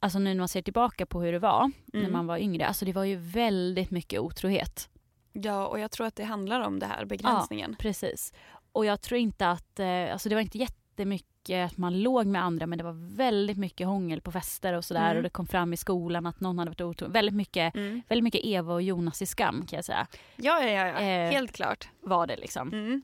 [0.00, 2.12] Alltså nu när man ser tillbaka på hur det var när Mm.
[2.12, 2.66] man var yngre.
[2.66, 4.88] Alltså det var ju väldigt mycket otrohet.
[5.32, 7.76] Ja, och jag tror att det handlar om det här begränsningen.
[7.78, 8.32] Precis.
[8.72, 12.42] Och jag tror inte att, eh, alltså det var inte jättemycket att man låg med
[12.44, 15.16] andra men det var väldigt mycket hångel på fester och sådär Mm.
[15.16, 17.12] och det kom fram i skolan att någon hade varit otrogen.
[17.12, 18.02] Väldigt mycket, Mm.
[18.08, 20.06] väldigt mycket Eva och Jonas i Skam kan jag säga.
[20.36, 21.00] Ja, ja, ja.
[21.00, 21.88] Eh, helt klart.
[22.00, 22.68] Var det liksom.
[22.72, 23.02] Mm.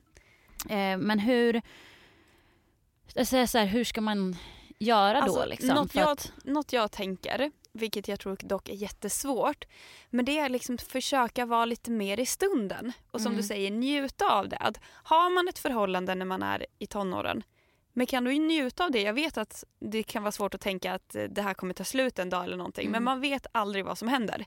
[0.69, 1.61] Eh, men hur,
[3.13, 4.35] jag säger så här, hur ska man
[4.79, 5.69] göra då Alltså, liksom?
[5.69, 9.65] något, jag, att, något jag tänker, vilket jag tror dock är jättesvårt,
[10.09, 12.91] men det är liksom försöka vara lite mer i stunden.
[13.11, 13.41] Och som Mm.
[13.41, 14.57] du säger, njuta av det.
[14.57, 17.43] Att har man ett förhållande när man är i tonåren,
[17.93, 19.01] men kan du ju njuta av det?
[19.01, 21.83] Jag vet att det kan vara svårt att tänka att eh, det här kommer ta
[21.83, 23.03] slut en dag eller någonting, men Mm.
[23.03, 24.45] man vet aldrig vad som händer.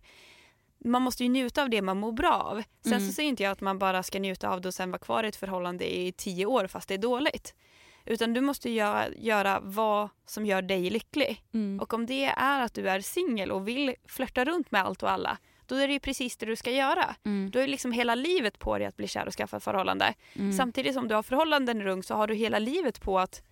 [0.84, 2.62] Man måste ju njuta av det man mår bra av.
[2.82, 3.06] Sen Mm.
[3.06, 5.24] så säger inte jag att man bara ska njuta av det och sen vara kvar
[5.24, 7.54] i ett förhållande i tio år fast det är dåligt.
[8.04, 11.42] Utan du måste göra, göra vad som gör dig lycklig.
[11.54, 15.02] mm, Och om det är att du är singel och vill flörta runt med allt
[15.02, 17.16] och alla, då är det ju precis det du ska göra.
[17.24, 19.62] mm, Du har ju liksom hela livet på dig att bli kär och skaffa ett
[19.64, 20.14] förhållande.
[20.34, 23.42] mm, Samtidigt som du har förhållanden runt så har du hela livet på att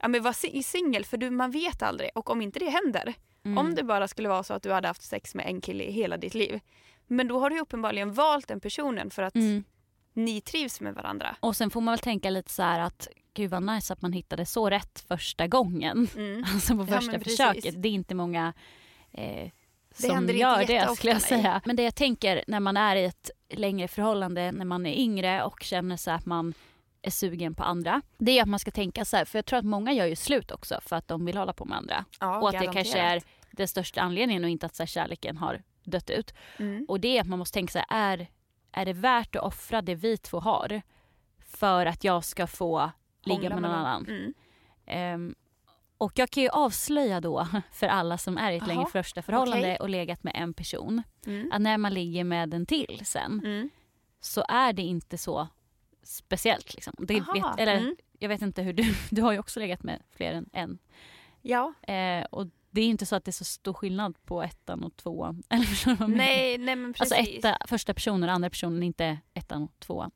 [0.00, 2.10] ja, men vara si- singel för du, man vet aldrig.
[2.14, 3.58] Och om inte det händer, mm.
[3.58, 5.90] om det bara skulle vara så att du hade haft sex med en kille i
[5.92, 6.60] hela ditt liv,
[7.06, 9.64] men då har du uppenbarligen valt den personen för att Mm.
[10.12, 11.36] ni trivs med varandra.
[11.40, 14.12] Och sen får man väl tänka lite så här att gud vad nice att man
[14.12, 16.08] hittade så rätt första gången.
[16.16, 16.44] Mm.
[16.54, 17.36] Alltså på Ja, första precis.
[17.38, 17.82] försöket.
[17.82, 18.52] Det är inte många
[19.12, 19.50] eh,
[19.98, 21.60] som gör det skulle jag säga.
[21.64, 25.44] Men det jag tänker när man är i ett längre förhållande när man är yngre
[25.44, 26.54] och känner så att man
[27.02, 28.02] är sugen på andra.
[28.18, 30.16] Det är att man ska tänka så här, för jag tror att många gör ju
[30.16, 32.04] slut också för att de vill hålla på med andra.
[32.20, 33.26] Ja, och att det kanske är garanterat.
[33.50, 36.34] den största anledningen och inte att så här, kärleken har dött ut.
[36.58, 36.86] Mm.
[36.88, 38.28] Och det är att man måste tänka så här, är,
[38.72, 40.82] är det värt att offra det vi två har
[41.46, 42.90] för att jag ska få
[43.22, 44.06] ligga Hångla med någon annan?
[44.08, 44.34] Mm.
[44.86, 45.34] Ehm,
[45.98, 49.66] och jag kan ju avslöja då för alla som är i ett längre första förhållande
[49.66, 49.76] okej.
[49.76, 51.52] och legat med en person Mm.
[51.52, 53.70] att när man ligger med en till sen Mm.
[54.20, 55.48] så är det inte så
[56.02, 56.74] speciellt.
[56.74, 56.94] Liksom.
[56.98, 57.24] Vet,
[57.58, 57.96] eller, mm.
[58.18, 60.78] Jag vet inte hur du, du har ju också legat med fler än en.
[61.42, 61.74] Ja.
[61.82, 64.96] Eh, och det är inte så att det är så stor skillnad på ettan och
[64.96, 65.42] tvåan.
[65.50, 66.06] Eller förstår du?
[66.06, 67.12] Nej, nej men precis.
[67.12, 70.10] Alltså etta, första personen och andra personen, inte ettan och tvåan.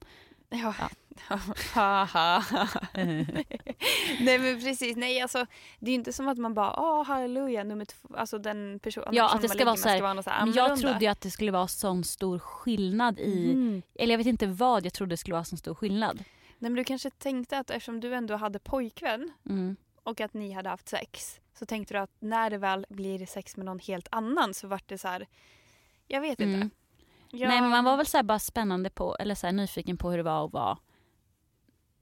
[0.48, 0.74] Ja.
[0.78, 0.88] Ja.
[1.74, 2.42] Haha.
[4.20, 5.46] nej men precis, nej alltså
[5.78, 9.04] det är ju inte som att man bara åh halleluja nummer två, alltså den person,
[9.04, 10.54] andra Ja, personen att det ska vara så här- ska vara något så här Men
[10.54, 13.82] jag trodde ju att det skulle vara sån stor skillnad i, Mm.
[13.94, 16.16] eller jag vet inte vad jag trodde det skulle vara sån stor skillnad.
[16.58, 19.76] Nej men du kanske tänkte att eftersom du ändå hade pojkvän Mm.
[20.02, 23.56] och att ni hade haft sex så tänkte du att när det väl blir sex
[23.56, 25.26] med någon helt annan så vart det så här.
[26.08, 26.54] Jag vet inte.
[26.56, 26.70] Mm.
[27.30, 30.16] Jag- Nej men man var väl så bara spännande på, eller så nyfiken på hur
[30.16, 30.78] det var att vara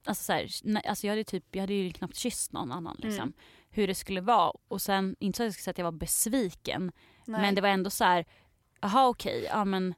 [0.04, 2.96] Alltså, så här, nej, alltså jag hade typ, jag hade ju knappt kysst någon annan
[2.98, 3.22] liksom.
[3.22, 3.32] Mm.
[3.70, 5.92] Hur det skulle vara och sen, inte så att jag skulle säga att jag var
[5.92, 6.92] besviken.
[7.24, 7.40] Nej.
[7.40, 8.24] Men det var ändå så här,
[8.80, 9.94] jaha okej, ja men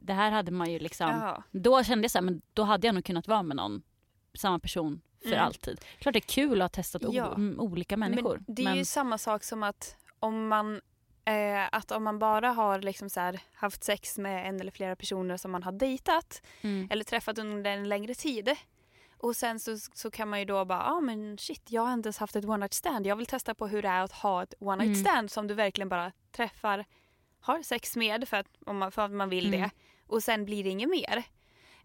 [0.00, 1.08] det här hade man ju liksom.
[1.08, 1.42] Jaha.
[1.52, 3.82] Då kände jag så här, men då hade jag nog kunnat vara med någon,
[4.34, 5.44] samma person för Mm.
[5.44, 5.80] alltid.
[5.98, 7.34] Klart det är kul att ha testat Ja.
[7.34, 8.42] mm, olika människor.
[8.46, 10.80] Men det är ju samma sak som att om man
[11.24, 14.96] eh, att om man bara har liksom så här, haft sex med en eller flera
[14.96, 16.88] personer som man har dejtat mm.
[16.90, 18.56] eller träffat under en längre tid
[19.18, 21.92] och sen så, så kan man ju då bara, ja ah, men shit jag har
[21.94, 23.06] inte ens haft ett one night stand.
[23.06, 25.04] Jag vill testa på hur det är att ha ett one night Mm.
[25.12, 26.84] stand som du verkligen bara träffar,
[27.40, 29.60] har sex med för att, om man, för att man vill Mm.
[29.60, 29.70] det
[30.06, 31.22] och sen blir det inget mer.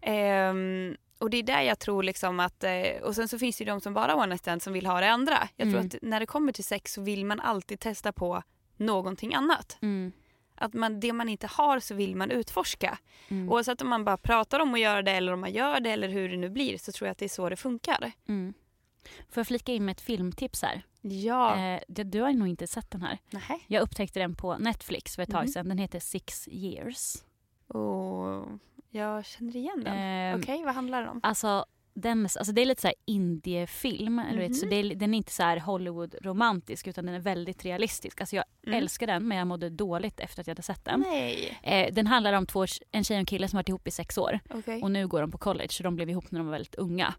[0.00, 3.64] Ehm, och det är där jag tror liksom att, eh, och sen så finns det
[3.64, 5.48] ju de som bara har one night stand som vill ha det andra.
[5.56, 5.86] Jag tror Mm.
[5.86, 8.42] att när det kommer till sex så vill man alltid testa på
[8.76, 9.78] någonting annat.
[9.82, 10.12] Mm.
[10.62, 12.98] Att man, det man inte har så vill man utforska.
[13.28, 13.48] Mm.
[13.52, 16.08] Oavsett om man bara pratar om att göra det eller om man gör det eller
[16.08, 18.12] hur det nu blir så tror jag att det är så det funkar.
[18.28, 18.54] Mm.
[19.30, 20.82] Får jag flika in med ett filmtips här?
[21.00, 21.58] Ja.
[21.58, 23.18] Eh, du, du har nog inte sett den här.
[23.30, 23.58] Nähä.
[23.66, 25.48] Jag upptäckte den på Netflix för ett tag Mhm.
[25.48, 25.68] sedan.
[25.68, 27.14] Den heter Six years.
[27.68, 28.44] Och
[28.90, 29.96] jag känner igen den.
[29.96, 31.20] Ehm, Okej, vad handlar det om?
[31.22, 31.64] Alltså,
[31.94, 34.18] den, alltså det är lite så här indiefilm.
[34.18, 34.70] Eller vet, så Mhm.
[34.70, 38.20] det är, den är inte så här Hollywood-romantisk utan den är väldigt realistisk.
[38.20, 38.78] Alltså jag Mm.
[38.78, 41.04] älskar den men jag mådde dåligt efter att jag hade sett den.
[41.62, 44.18] Eh, den handlar om två, en tjej och en kille som varit ihop i sex
[44.18, 44.40] år.
[44.50, 44.82] Okej.
[44.82, 47.14] Och nu går de på college så de blev ihop när de var väldigt unga.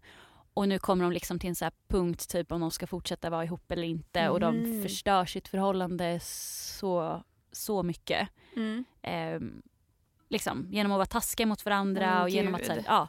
[0.54, 3.44] Och nu kommer de liksom till en så punkt typ om de ska fortsätta vara
[3.44, 4.28] ihop eller inte.
[4.28, 4.82] Och de Mhm.
[4.82, 8.28] förstör sitt förhållande så, så mycket.
[8.56, 8.84] Mm.
[9.02, 9.62] Ehm,
[10.28, 13.08] liksom, genom att vara taskiga mot varandra Åh, och genom att så här, ja.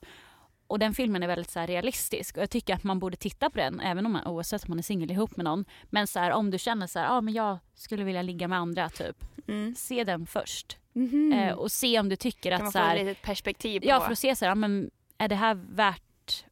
[0.67, 3.57] Och den filmen är väldigt så realistisk och jag tycker att man borde titta på
[3.57, 5.65] den även om man, oavsett om man är singel ihop med någon.
[5.83, 8.57] Men så här, om du känner så här, ja men jag skulle vilja ligga med
[8.59, 9.25] andra typ.
[9.47, 9.75] Mm.
[9.75, 10.77] Se den först.
[10.93, 11.33] Mhm.
[11.33, 13.87] Eh, och se om du tycker kan att så här, ett litet perspektiv på?
[13.87, 16.01] Ja för att se så här, ja, men är det här värt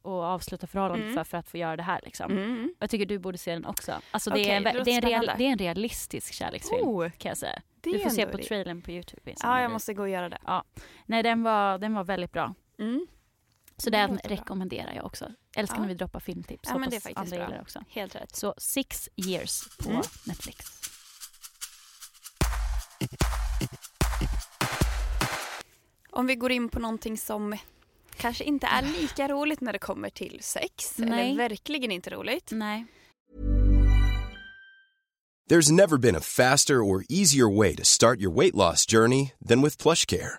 [0.02, 1.14] att avsluta förhållandet Mm.
[1.14, 2.32] för, för att få göra det här liksom.
[2.32, 2.74] Mm.
[2.78, 3.92] Jag tycker du borde se den också.
[4.10, 7.10] Alltså det, Okej, är, en, det är en real, det är en realistisk kärleksfilm Oh,
[7.10, 7.62] kan jag säga.
[7.80, 9.34] Du får se på trailern på Youtube.
[9.42, 10.38] Ja, jag måste gå och göra det.
[11.06, 12.54] Nej den var, den var väldigt bra.
[13.76, 14.36] Så Det den låter bra.
[14.36, 15.32] rekommenderar jag också.
[15.56, 15.80] Älskar Ja.
[15.80, 16.68] när vi droppar filmtips.
[16.72, 17.60] Ja, men det är faktiskt andra bra.
[17.60, 17.84] också.
[17.88, 18.36] Helt rätt.
[18.36, 20.02] Så Six years på Mm.
[20.24, 20.66] Netflix.
[26.10, 27.56] Om vi går in på någonting som
[28.16, 30.98] kanske inte är lika roligt när det kommer till sex.
[30.98, 31.08] Nej.
[31.30, 32.48] Eller verkligen inte roligt.
[32.52, 32.86] Nej.
[35.50, 39.62] There's never been a faster or easier way to start your weight loss journey than
[39.62, 40.38] with PlushCare.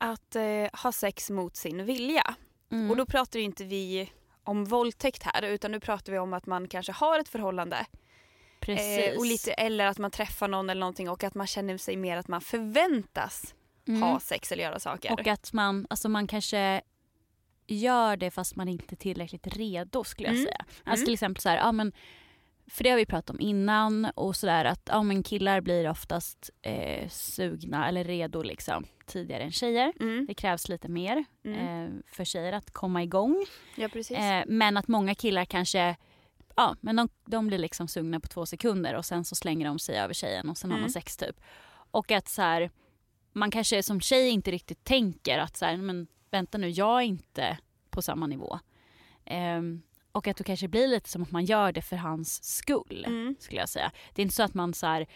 [0.00, 0.42] Att eh,
[0.82, 2.34] ha sex mot sin vilja.
[2.72, 2.90] Mm.
[2.90, 4.12] Och då pratar inte vi
[4.44, 7.86] om våldtäkt här utan nu pratar vi om att man kanske har ett förhållande.
[8.66, 11.96] Eh, och lite, eller att man träffar någon eller någonting och att man känner sig
[11.96, 13.54] mer att man förväntas
[13.88, 14.02] Mm.
[14.02, 15.12] ha sex eller göra saker.
[15.12, 16.80] Och att man, alltså man kanske
[17.66, 20.46] gör det fast man inte är tillräckligt redo skulle jag Mm.
[20.46, 20.64] säga.
[20.84, 21.04] Alltså Mm.
[21.04, 21.92] till exempel så här, ja men
[22.70, 26.50] för det har vi pratat om innan och sådär att ja, men killar blir oftast
[26.62, 29.92] eh, sugna eller redo liksom tidigare än tjejer.
[30.00, 30.26] Mm.
[30.26, 31.58] Det krävs lite mer Mm.
[31.86, 33.46] eh, för tjejer att komma igång.
[33.76, 34.16] Ja precis.
[34.18, 35.96] Eh, men att många killar kanske
[36.56, 39.78] Ja, men de, de blir liksom sugna på två sekunder och sen så slänger de
[39.78, 40.82] sig över tjejen och sen har Mm.
[40.82, 41.40] man sex typ.
[41.90, 42.70] Och att så här,
[43.32, 47.04] man kanske som tjej inte riktigt tänker att så här, men vänta nu, jag är
[47.04, 47.58] inte
[47.90, 48.58] på samma nivå.
[49.24, 53.04] Ehm, och att det kanske blir lite som att man gör det för hans skull.
[53.06, 53.36] Mm.
[53.38, 53.92] skulle jag säga.
[54.14, 55.06] Det är inte så att man så här,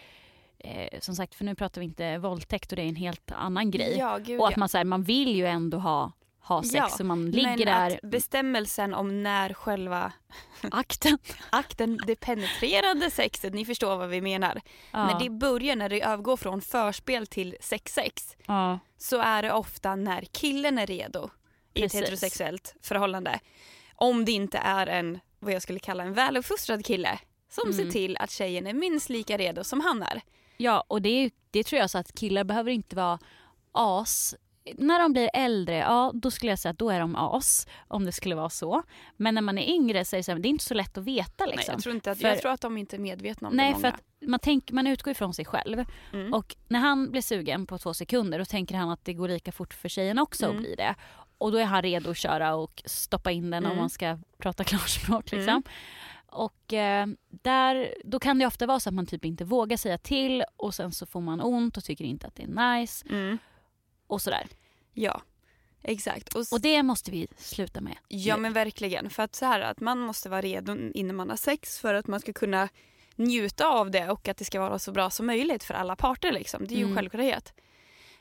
[0.59, 3.71] eh, som sagt för nu pratar vi inte våldtäkt och det är en helt annan
[3.71, 3.95] grej.
[3.97, 6.89] Ja, gud, och att man, så här, man vill ju ändå ha, ha sex Ja,
[6.89, 10.13] så man ligger Men där, att bestämmelsen om när själva
[10.71, 11.17] akten.
[11.49, 14.61] akten, det penetrerande sexet, ni förstår vad vi menar.
[14.91, 15.05] Ja.
[15.05, 18.79] När det börjar, när det övergår från förspel till sexsex ja.
[18.97, 21.29] så är det ofta när killen är redo
[21.73, 22.01] i ett Precis.
[22.01, 23.39] heterosexuellt förhållande.
[23.95, 27.77] Om det inte är en, vad jag skulle kalla en väluppfostrad kille som Mm.
[27.85, 30.21] ser till att tjejen är minst lika redo som han är.
[30.57, 33.19] Ja, och det, det tror jag så att killar behöver inte vara
[33.71, 34.35] as.
[34.77, 37.67] När de blir äldre, ja då skulle jag säga att då är de as.
[37.87, 38.83] Om det skulle vara så.
[39.17, 40.97] Men när man är yngre så är det, så här, det är inte så lätt
[40.97, 41.45] att veta.
[41.45, 41.63] Liksom.
[41.67, 43.67] Nej, jag, tror inte att, För- jag tror att de inte är medvetna om Nej,
[43.73, 43.93] det för många.
[43.93, 45.85] att man, tänk, man utgår ifrån sig själv.
[46.13, 46.33] Mm.
[46.33, 49.51] Och när han blir sugen på två sekunder då tänker han att det går lika
[49.51, 50.57] fort för tjejen också Mm.
[50.57, 50.95] att bli det.
[51.37, 53.79] Och då är han redo att köra och stoppa in den om Mm.
[53.81, 55.31] man ska prata klarspråk.
[55.31, 55.49] Liksom.
[55.49, 55.63] Mm.
[56.27, 59.97] Och eh, där, då kan det ofta vara så att man typ inte vågar säga
[59.97, 63.37] till och sen så får man ont och tycker inte att det är nice Mm.
[64.07, 64.47] och sådär.
[64.93, 65.21] Ja,
[65.83, 66.35] exakt.
[66.35, 67.95] Och, Och det måste vi sluta med.
[68.07, 68.41] Ja nu.
[68.41, 69.09] men verkligen.
[69.09, 72.07] För att så här att man måste vara redo innan man har sex för att
[72.07, 72.69] man ska kunna
[73.15, 76.31] njuta av det och att det ska vara så bra som möjligt för alla parter.
[76.31, 76.67] Liksom.
[76.67, 76.95] Det är ju en Mm.
[76.95, 77.53] självklarhet.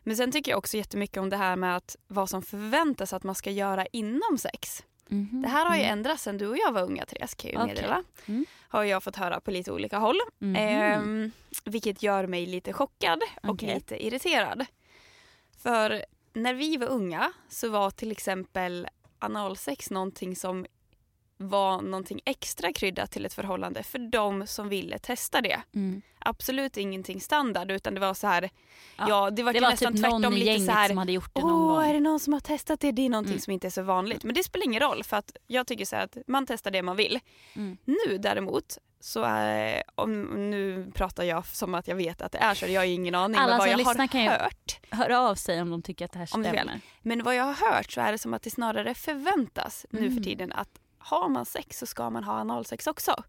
[0.05, 3.23] Men sen tycker jag också jättemycket om det här med att vad som förväntas att
[3.25, 4.85] man ska göra inom sex.
[5.09, 5.43] Mhm.
[5.43, 5.93] Det här har ju Mm.
[5.93, 7.75] ändrats sen du och jag var unga Therese kan jag Okej.
[7.75, 8.03] meddela.
[8.27, 8.47] Mm.
[8.69, 10.17] Har jag fått höra på lite olika håll.
[10.39, 10.57] Mhm.
[10.57, 11.31] Ehm,
[11.65, 13.75] vilket gör mig lite chockad och Okej.
[13.75, 14.67] lite irriterad.
[15.63, 18.89] För när vi var unga så var till exempel
[19.19, 20.67] analsex någonting som
[21.37, 25.61] var någonting extra kryddat till ett förhållande för de som ville testa det.
[25.75, 26.03] Mm.
[26.19, 28.51] Absolut ingenting standard utan det var så här,
[28.99, 31.31] ja, Ja, det var, Det var nästan typ tvärtom lite så här, som hade gjort
[31.35, 31.93] det någon Åh, är gång.
[31.95, 32.93] det någon som har testat det?
[32.93, 33.41] Det är någonting Mm.
[33.41, 34.25] som inte är så vanligt.
[34.25, 36.83] Men det spelar ingen roll för att jag tycker så här att man testar det
[36.83, 37.21] man vill.
[37.57, 37.77] Mm.
[37.85, 42.55] Nu däremot så är, om, nu pratar jag som att jag vet att det är
[42.55, 44.81] så, jag har ingen aning Alla men vad jag har kan hört.
[44.91, 46.81] Hör av sig om de tycker att det här Om det är stämmer.
[47.03, 50.17] Men vad jag har hört så är det som att det snarare förväntas nu Mm.
[50.17, 50.69] för tiden att
[51.05, 53.23] har man sex så ska man ha analsex också.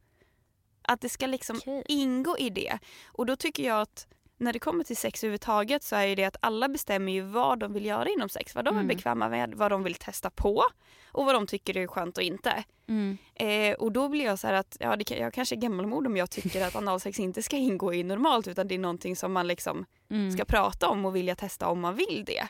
[0.88, 1.84] Att det ska liksom Okej.
[1.88, 2.80] ingå i det.
[3.08, 4.08] Och då tycker jag att
[4.38, 7.74] när det kommer till sex överhuvudtaget så är det att alla bestämmer ju vad de
[7.74, 8.56] vill göra inom sex.
[8.56, 8.86] Vad de Mm.
[8.90, 10.64] är bekväma med, vad de vill testa på
[11.12, 12.64] och vad de tycker är skönt och inte.
[12.88, 13.18] Mm.
[13.36, 16.18] Eh, och då blir jag så här att, ja det, jag kanske är gammalmod om
[16.18, 19.48] jag tycker att analsex inte ska ingå i normalt utan det är någonting som man
[19.48, 20.32] liksom Mm.
[20.32, 22.48] ska prata om och vilja testa om man vill det.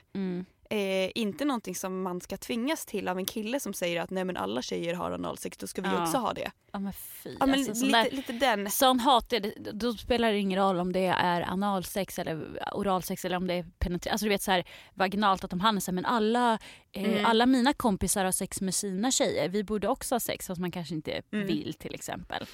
[0.70, 4.26] Eh, inte någonting som man ska tvingas till av en kille som säger att nej
[4.26, 6.02] men alla tjejer har analsex, då ska vi Ja.
[6.04, 6.52] också ha det.
[6.72, 7.38] Ja men fy.
[7.40, 8.72] Ja, men alltså, lite, där, lite den.
[8.72, 9.34] sån hat,
[9.74, 13.66] då spelar det ingen roll om det är analsex eller oralsex eller om det är
[13.80, 14.12] penetrering.
[14.12, 16.60] Alltså du vet så här vaginalt att de handlar så här, men alla,
[16.92, 17.26] eh, Mm.
[17.26, 19.50] alla mina kompisar har sex med sina tjejer.
[19.50, 21.48] Vi borde också ha sex fast man kanske inte Mm.
[21.48, 22.46] vill till exempel.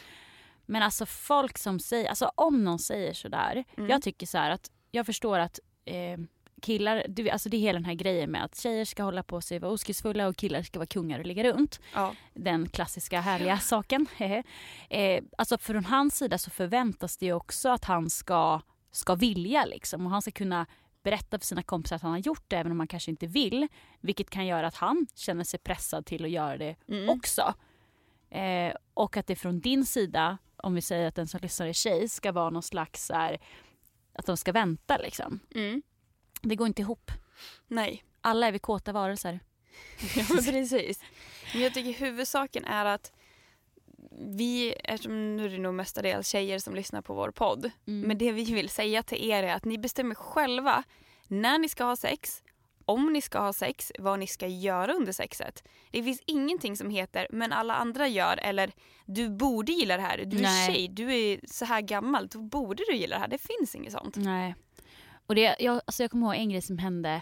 [0.65, 3.63] Men alltså folk som säger, alltså om någon säger sådär.
[3.77, 3.89] Mm.
[3.89, 6.17] Jag tycker så här att jag förstår att eh,
[6.61, 9.41] killar, du, alltså det är hela den här grejen med att tjejer ska hålla på
[9.41, 12.13] sig vara oskuldsfulla och killar ska vara kungar och ligga runt Ja.
[12.33, 14.07] den klassiska härliga saken.
[14.89, 19.65] eh, alltså från hans sida så förväntas det ju också att han ska, ska vilja
[19.65, 20.65] liksom och han ska kunna
[21.03, 23.67] berätta för sina kompisar att han har gjort det även om han kanske inte vill.
[24.01, 27.09] Vilket kan göra att han känner sig pressad till att göra det Mm.
[27.09, 27.53] också.
[28.29, 31.73] Eh, och att det från din sida, om vi säger att den som lyssnar är
[31.73, 33.37] tjej, ska vara någon slags så här,
[34.13, 35.39] att de ska vänta liksom.
[35.55, 35.81] Mm.
[36.41, 37.11] Det går inte ihop.
[37.67, 38.03] Nej.
[38.21, 39.39] Alla är vi kåta varelser.
[40.15, 40.99] Ja, precis.
[41.53, 43.11] Men jag tycker huvudsaken är att
[44.19, 48.07] vi, eftersom nu är det nog mestadels tjejer som lyssnar på vår podd, Mm.
[48.07, 50.83] men det vi vill säga till er är att ni bestämmer själva
[51.27, 52.43] när ni ska ha sex,
[52.85, 55.63] om ni ska ha sex, vad ni ska göra under sexet.
[55.91, 58.71] Det finns ingenting som heter men alla andra gör eller
[59.05, 60.73] du borde gilla det här, du är Nej.
[60.73, 63.27] tjej, du är så här gammal, då borde du gilla det här.
[63.27, 64.15] Det finns inget sånt.
[64.15, 64.55] Nej.
[65.27, 67.21] Och det, jag, alltså jag kommer ihåg en grej som hände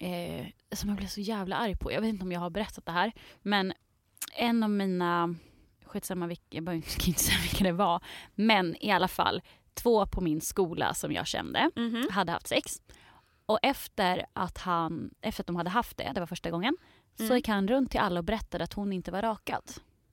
[0.00, 1.92] eh, som jag blev så jävla arg på.
[1.92, 3.12] Jag vet inte om jag har berättat det här.
[3.42, 3.72] Men
[4.36, 5.34] en av mina,
[5.84, 8.02] skitsamma vilka, jag behöver inte- säga vilka det var.
[8.34, 9.42] Men i alla fall
[9.74, 12.08] två på min skola som jag kände Mhm.
[12.10, 12.82] hade haft sex.
[13.46, 16.76] Och efter att, han, efter att de hade haft det, det var första gången,
[17.16, 17.36] så Mm.
[17.36, 19.62] gick han runt till alla och berättade att hon inte var rakad.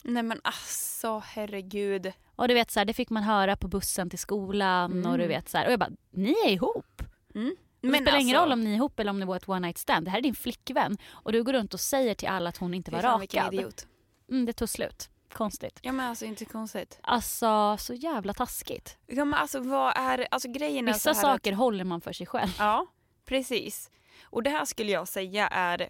[0.04, 2.12] Nej men alltså herregud.
[2.36, 5.24] Och du vet så här, det fick man höra på bussen till skolan och du
[5.24, 5.28] Mm.
[5.28, 7.02] vet så här, och jag bara, ni är ihop.
[7.36, 7.56] Mm.
[7.82, 9.50] Men det spelar ingen alltså, roll om ni är ihop eller om det var ett
[9.50, 10.06] one night stand.
[10.08, 10.98] Det här är din flickvän.
[11.12, 13.54] Och du går runt och säger till alla att hon inte var fan, rakad.
[13.54, 13.88] idiot.
[14.32, 15.10] Mm, det tog slut.
[15.34, 15.80] Konstigt.
[15.82, 17.00] Ja men alltså inte konstigt.
[17.04, 18.98] Alltså så jävla taskigt.
[19.08, 22.14] Ja men alltså vad är, alltså grejen är Vissa så här saker håller man för
[22.14, 22.50] sig själv.
[22.52, 22.86] Att, ja.
[23.26, 23.92] precis.
[24.24, 25.90] Och det här skulle jag säga är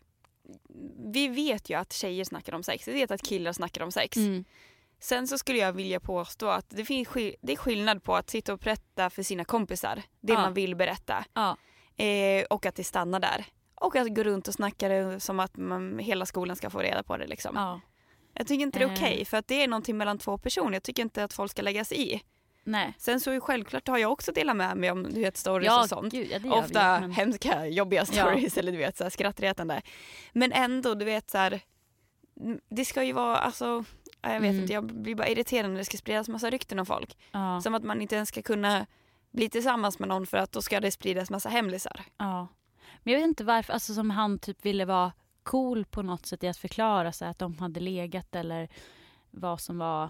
[1.14, 4.18] vi vet ju att tjejer snackar om sex, vi vet att killar snackar om sex.
[4.18, 4.44] Mm.
[5.00, 7.08] Sen så skulle jag vilja påstå att det, finns
[7.42, 10.40] det är skillnad på att sitta och berätta för sina kompisar det Ja.
[10.42, 11.58] man vill berätta Ja.
[12.06, 13.46] eh, och att det stannar där.
[13.76, 17.04] Och att gå runt och snacka det som att man, hela skolan ska få reda
[17.04, 17.28] på det.
[17.28, 17.56] Liksom.
[17.56, 17.82] ja.
[18.34, 18.94] Jag tycker inte det är Eh.
[18.94, 20.74] okej för att det är någonting mellan två personer.
[20.74, 22.22] Jag tycker inte att folk ska lägga sig i.
[22.64, 22.94] Nej.
[22.98, 25.82] Sen så är självklart har jag också delat med mig om du vet, stories Ja,
[25.84, 26.14] och sånt.
[26.14, 28.06] gud, ja, Ofta vi, men- hemska, jobbiga Ja.
[28.06, 29.82] stories eller du vet så här, skrattretande.
[30.34, 31.60] Men ändå, du vet så här,
[32.42, 33.84] mm, det ska ju vara, alltså,
[34.22, 34.62] ja, jag vet Mm.
[34.62, 37.18] inte, jag blir bara irriterad när det ska spridas massa rykten om folk.
[37.32, 37.62] Ja.
[37.62, 38.86] Som att man inte ens ska kunna
[39.32, 42.02] bli tillsammans med någon för att då ska det spridas massa hemlisar.
[42.18, 42.48] Ja.
[43.04, 45.12] Men jag vet inte varför, alltså som han typ ville vara
[45.44, 48.70] cool på något sätt i att förklara sig att de hade legat eller
[49.34, 50.10] vad som var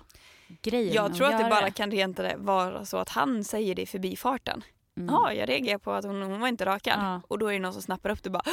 [0.62, 3.82] grejen Jag tror att det göra bara kan rent vara så att han säger det
[3.82, 4.64] i förbifarten.
[4.98, 5.14] Mm.
[5.14, 7.00] Ja, jag reagerar på att hon, hon var inte rakad.
[7.00, 7.22] Ja.
[7.28, 8.44] Och då är det någon som snappar upp det bara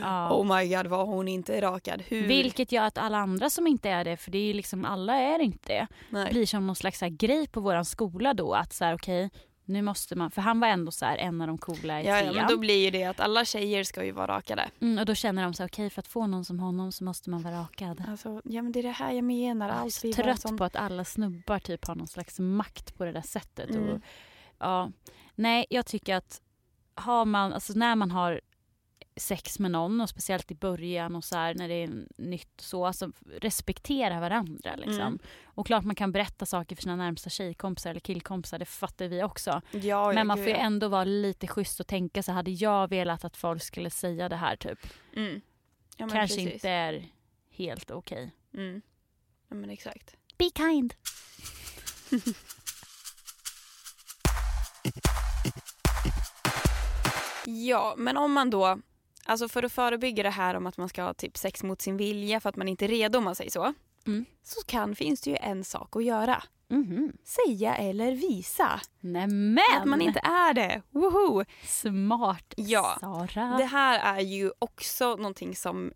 [0.00, 0.32] Ja.
[0.32, 2.02] Oh my god, var hon inte rakad?
[2.06, 2.26] Hur?
[2.26, 5.38] Vilket gör att alla andra som inte är det, för det är liksom alla är
[5.38, 9.30] inte det, blir som någon slags grej på våran skola då att så här okej
[9.64, 12.14] nu måste man, för han var ändå så här en av de coola i Ja,
[12.16, 12.34] ja, trean.
[12.34, 14.70] men då blir ju det att alla tjejer ska ju vara rakade.
[14.80, 17.04] mm, och då känner de så här okej för att få någon som honom så
[17.04, 18.04] måste man vara rakad.
[18.08, 19.68] Alltså, ja men det är det här jag menar.
[19.68, 20.56] Jag är Allt så trött som...
[20.56, 23.70] på att alla snubbar typ har någon slags makt på det där sättet.
[23.70, 23.88] Mm.
[23.88, 24.00] Och,
[24.58, 24.90] ja,
[25.34, 26.40] nej, jag tycker att
[26.94, 28.40] har man, alltså när man har
[29.16, 32.86] sex med någon och speciellt i början och så här när det är nytt så,
[32.86, 35.00] alltså respektera varandra liksom.
[35.00, 35.18] Mm.
[35.44, 39.22] Och klart man kan berätta saker för sina närmsta tjejkompisar eller killkompisar, det fattar vi
[39.22, 39.62] också.
[39.70, 43.24] Ja, Men man får ju ändå vara lite schysst och tänka så hade jag velat
[43.24, 44.78] att folk skulle säga det här typ.
[45.16, 45.40] Mm.
[45.96, 46.52] Ja, Kanske precis.
[46.52, 47.08] inte är
[47.50, 48.34] helt okej.
[48.54, 48.82] Mm.
[49.48, 50.16] Ja men exakt.
[50.38, 50.94] Be kind.
[57.46, 58.78] Ja, men om man då,
[59.26, 61.96] alltså för att förebygga det här om att man ska ha typ sex mot sin
[61.96, 63.74] vilja för att man inte är redo om man säger så.
[64.06, 64.24] Mm.
[64.42, 66.42] Så kan, finns det ju en sak att göra.
[66.68, 67.12] Mhm.
[67.24, 68.80] Säga eller visa.
[69.00, 69.58] Nämen!
[69.80, 70.82] Att man inte är det.
[70.90, 71.44] Woho!
[71.66, 72.96] Smart Ja.
[73.00, 73.56] Sara.
[73.58, 75.92] Det här är ju också någonting som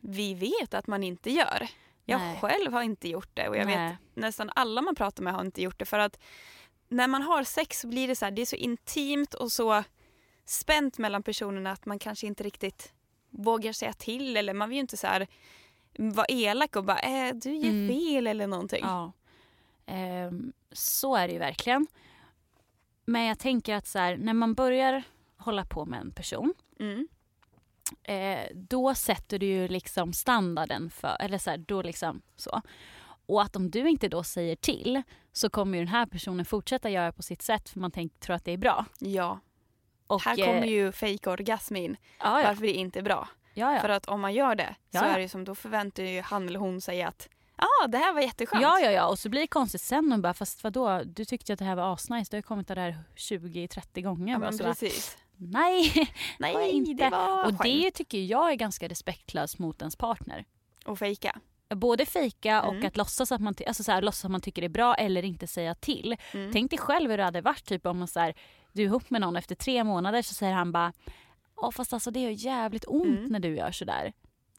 [0.00, 1.68] vi vet att man inte gör.
[2.04, 2.38] Jag Nej.
[2.40, 3.88] själv har inte gjort det och jag Nej.
[3.90, 6.18] vet nästan alla man pratar med har inte gjort det för att
[6.88, 9.84] när man har sex så blir det så här, det är så intimt och så
[10.50, 12.92] spänt mellan personerna att man kanske inte riktigt
[13.30, 15.26] vågar säga till eller man vill ju inte så här
[15.98, 17.88] vara elak och bara äh, du gör Mm.
[17.88, 18.80] fel eller någonting.
[18.82, 19.12] Ja.
[19.86, 21.86] Ehm, så är det ju verkligen.
[23.04, 25.02] Men jag tänker att så här, när man börjar
[25.36, 27.08] hålla på med en person Mm.
[28.02, 32.62] eh, då sätter du ju liksom standarden för, eller så här, då liksom så.
[33.26, 36.90] Och att om du inte då säger till så kommer ju den här personen fortsätta
[36.90, 38.86] göra på sitt sätt för man tänk, tror att det är bra.
[38.98, 39.40] Ja,
[40.10, 41.96] Och, här eh, kommer ju fake orgasm in.
[42.18, 42.48] ja, ja.
[42.48, 43.28] Varför det inte är bra.
[43.54, 43.78] Ja.
[43.80, 46.48] För att om man gör det så är det ju som då förväntar ju han
[46.48, 48.62] eller hon sig att ja ah, det här var jätteskönt.
[48.62, 49.06] Ja, ja, ja.
[49.06, 51.76] Och så blir det konstigt sen och bara, fast vadå, du tyckte att det här
[51.76, 54.32] var asnice, du har kommit där 20-30 gånger.
[54.32, 55.18] Ja, men så bara, precis.
[55.36, 55.92] Nej,
[56.38, 57.04] Nej, jag inte.
[57.04, 57.94] det var och det skämt.
[57.94, 60.44] tycker jag är ganska respektlöst mot ens partner.
[60.86, 61.40] Och fejka.
[61.74, 62.86] Både fejka och Mm.
[62.86, 65.24] att låtsas att man, alltså så här, låtsas att man tycker det är bra eller
[65.24, 66.16] inte säga till.
[66.32, 66.52] Mm.
[66.52, 68.34] Tänk dig själv hur det hade varit typ om man så här,
[68.72, 70.92] du är ihop med någon efter tre månader så säger han bara
[71.56, 73.24] Åh fast alltså det gör jävligt ont Mm.
[73.32, 74.12] när du gör sådär.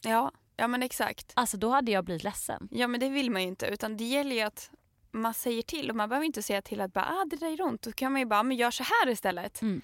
[0.04, 1.32] Ja, ja men exakt.
[1.36, 2.68] Alltså då hade jag blivit ledsen.
[2.72, 4.72] Ja men det vill man ju inte utan det gäller ju att
[5.12, 7.62] man säger till och man behöver inte säga till att bara ah, det där är
[7.62, 7.82] ont.
[7.82, 9.62] Då kan man ju bara men gör så här istället.
[9.62, 9.82] Mm.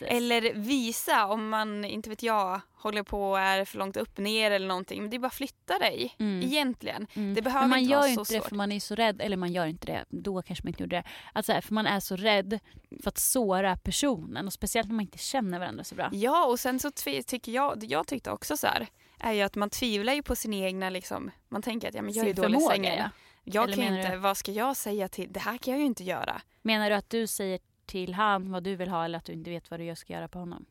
[0.00, 4.50] Eller visa om man, inte vet jag, håller på och är för långt upp ner
[4.50, 5.00] eller någonting.
[5.00, 6.42] Men det är bara att flytta dig Mm.
[6.42, 7.06] egentligen.
[7.14, 7.34] Mm.
[7.34, 8.48] Det behöver Men man inte gör vara så inte det svårt.
[8.48, 10.96] för man är så rädd, eller man gör inte det, då kanske man inte gjorde
[10.96, 11.04] det.
[11.32, 12.58] Att så här, för man är så rädd
[13.02, 16.08] för att såra personen och speciellt när man inte känner varandra så bra.
[16.12, 16.90] Ja och sen så
[17.26, 18.86] tycker jag, jag tyckte också så här,
[19.20, 22.14] är ju att man tvivlar ju på sin egna liksom, man tänker att ja, men
[22.14, 22.98] jag är dålig i sängen.
[22.98, 23.10] ja.
[23.54, 25.86] Jag Eller kan inte, du- vad ska jag säga till, det här kan jag ju
[25.86, 26.42] inte göra.
[26.62, 29.50] Menar du att du säger till han vad du vill ha eller att du inte
[29.50, 30.66] vet vad du ska göra på honom?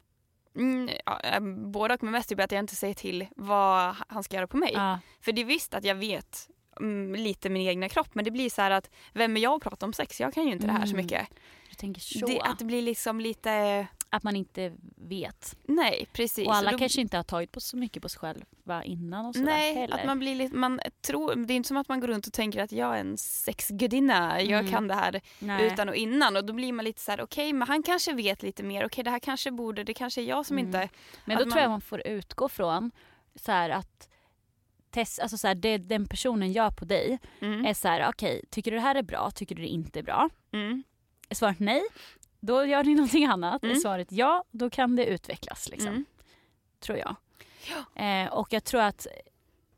[0.55, 1.39] Mm, ja, eh,
[1.71, 4.57] båda och men mest typ att jag inte säger till vad han ska göra på
[4.57, 4.71] mig.
[4.73, 4.99] Ja.
[5.21, 8.49] För det är visst att jag vet mm, lite min egna kropp men det blir
[8.49, 10.19] så här att vem är jag att prata om sex?
[10.19, 11.05] Jag kan ju inte det här så Mm.
[11.05, 11.27] mycket.
[11.69, 12.25] Du tänker så.
[12.25, 13.87] Det, att det blir liksom lite,
[14.17, 15.55] Att man inte vet.
[15.63, 16.47] nej precis.
[16.47, 19.35] Och alla då- kanske inte har tagit på så mycket på sig själva innan och
[19.35, 19.95] sådär Nej, heller.
[19.97, 22.33] att man blir lite, man tror, det är inte som att man går runt och
[22.33, 24.71] tänker att jag är en sexgudinna, jag Mm.
[24.71, 25.67] kan det här Nej.
[25.67, 28.43] utan och innan och då blir man lite så här: okej men han kanske vet
[28.43, 30.65] lite mer, okej det här kanske borde, det kanske är jag som Mm.
[30.67, 30.89] inte,
[31.25, 32.91] Men då att tror jag man- man får utgå från
[33.35, 34.09] så att
[34.91, 38.41] test, alltså så här, det den personen gör på dig mm, är så här, okej,
[38.49, 40.29] tycker du det här är bra, tycker du det inte är bra?
[40.51, 40.83] mm,
[41.31, 41.81] svaret nej,
[42.39, 43.63] då gör ni någonting annat.
[43.63, 43.75] Mm.
[43.75, 45.69] Är svaret ja, då kan det utvecklas.
[45.69, 46.05] Liksom, Mm.
[46.79, 47.15] Tror jag.
[47.95, 49.07] Eh, och jag tror att,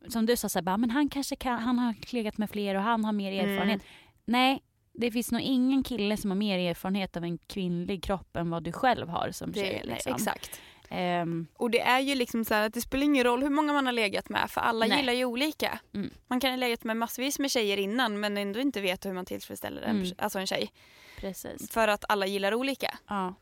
[0.08, 2.76] som du sa, så här, bara, men han kanske kan, han har legat med fler
[2.76, 3.50] och han har mer Mm.
[3.52, 3.82] erfarenhet.
[4.26, 4.62] Nej,
[4.94, 8.64] det finns nog ingen kille som har mer erfarenhet av en kvinnlig kropp än vad
[8.64, 9.82] du själv har som Det, tjej.
[9.86, 10.16] Liksom.
[10.16, 10.62] exakt.
[10.90, 13.86] Ehm, Och det är ju liksom så att det spelar ingen roll hur många man
[13.86, 14.98] har legat med för alla Nej.
[15.00, 15.80] gillar ju olika.
[15.94, 16.10] Mm.
[16.28, 19.26] Man kan ha legat med massvis med tjejer innan men ändå inte veta hur man
[19.26, 20.12] tillfredsställer en, Mm.
[20.18, 20.72] alltså en tjej.
[21.20, 21.72] Precis.
[21.72, 22.98] För att alla gillar olika.
[23.08, 23.34] Ja.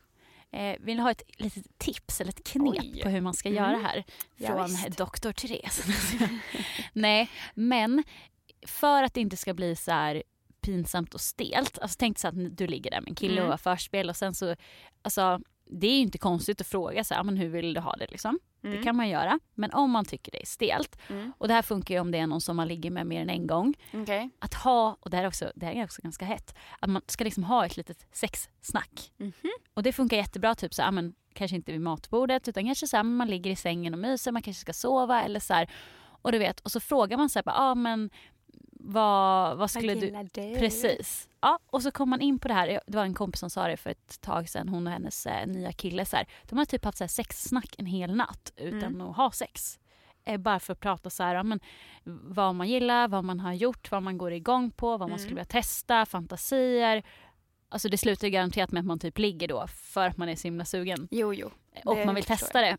[0.50, 3.00] Eh, vill ni ha ett litet tips eller ett knep Oj.
[3.02, 3.62] på hur man ska Mm.
[3.62, 4.04] göra här?
[4.36, 4.98] Ja, Från visst.
[4.98, 5.82] doktor Therese.
[6.92, 8.04] Nej, men
[8.66, 10.22] för att det inte ska bli så här
[10.60, 11.78] pinsamt och stelt.
[11.78, 13.44] Alltså tänk så att du ligger där med en kille Mm.
[13.44, 14.56] och har förspel och sen så,
[15.02, 17.96] alltså det är ju inte konstigt att fråga så här, men hur vill du ha
[17.96, 18.38] det liksom?
[18.62, 18.76] Mm.
[18.76, 19.40] Det kan man göra.
[19.54, 21.32] Men om man tycker det är stelt, Mm.
[21.38, 23.30] och det här funkar ju om det är någon som man ligger med mer än
[23.30, 24.30] en gång, Okej.
[24.38, 27.02] att ha, och det här är också, det här är också ganska hett, att man
[27.06, 29.12] ska liksom ha ett litet sexsnack.
[29.16, 29.32] Mhm.
[29.74, 33.04] Och det funkar jättebra, typ så men, kanske inte vid matbordet utan kanske så här,
[33.04, 35.70] man ligger i sängen och myser, man kanske ska sova eller så här.
[36.22, 38.10] Och du vet, och så frågar man så här, ja ah, men
[38.92, 40.10] vad, vad skulle du...
[40.58, 41.28] Precis.
[41.40, 43.68] Ja, och så kom man in på det här, det var en kompis som sa
[43.68, 46.64] det för ett tag sedan, hon och hennes eh, nya kille så här, de har
[46.64, 49.00] typ haft så här, sexsnack en hel natt utan Mm.
[49.00, 49.78] att ha sex.
[50.24, 51.60] Eh, bara för att prata så här, ja, men,
[52.04, 55.18] vad man gillar, vad man har gjort, vad man går igång på, vad man Mm.
[55.18, 57.02] skulle vilja testa, fantasier.
[57.68, 60.42] Alltså det slutar garanterat med att man typ ligger då för att man är så
[60.48, 61.50] himla sugen Jo, jo.
[61.84, 62.76] och man vill testa det.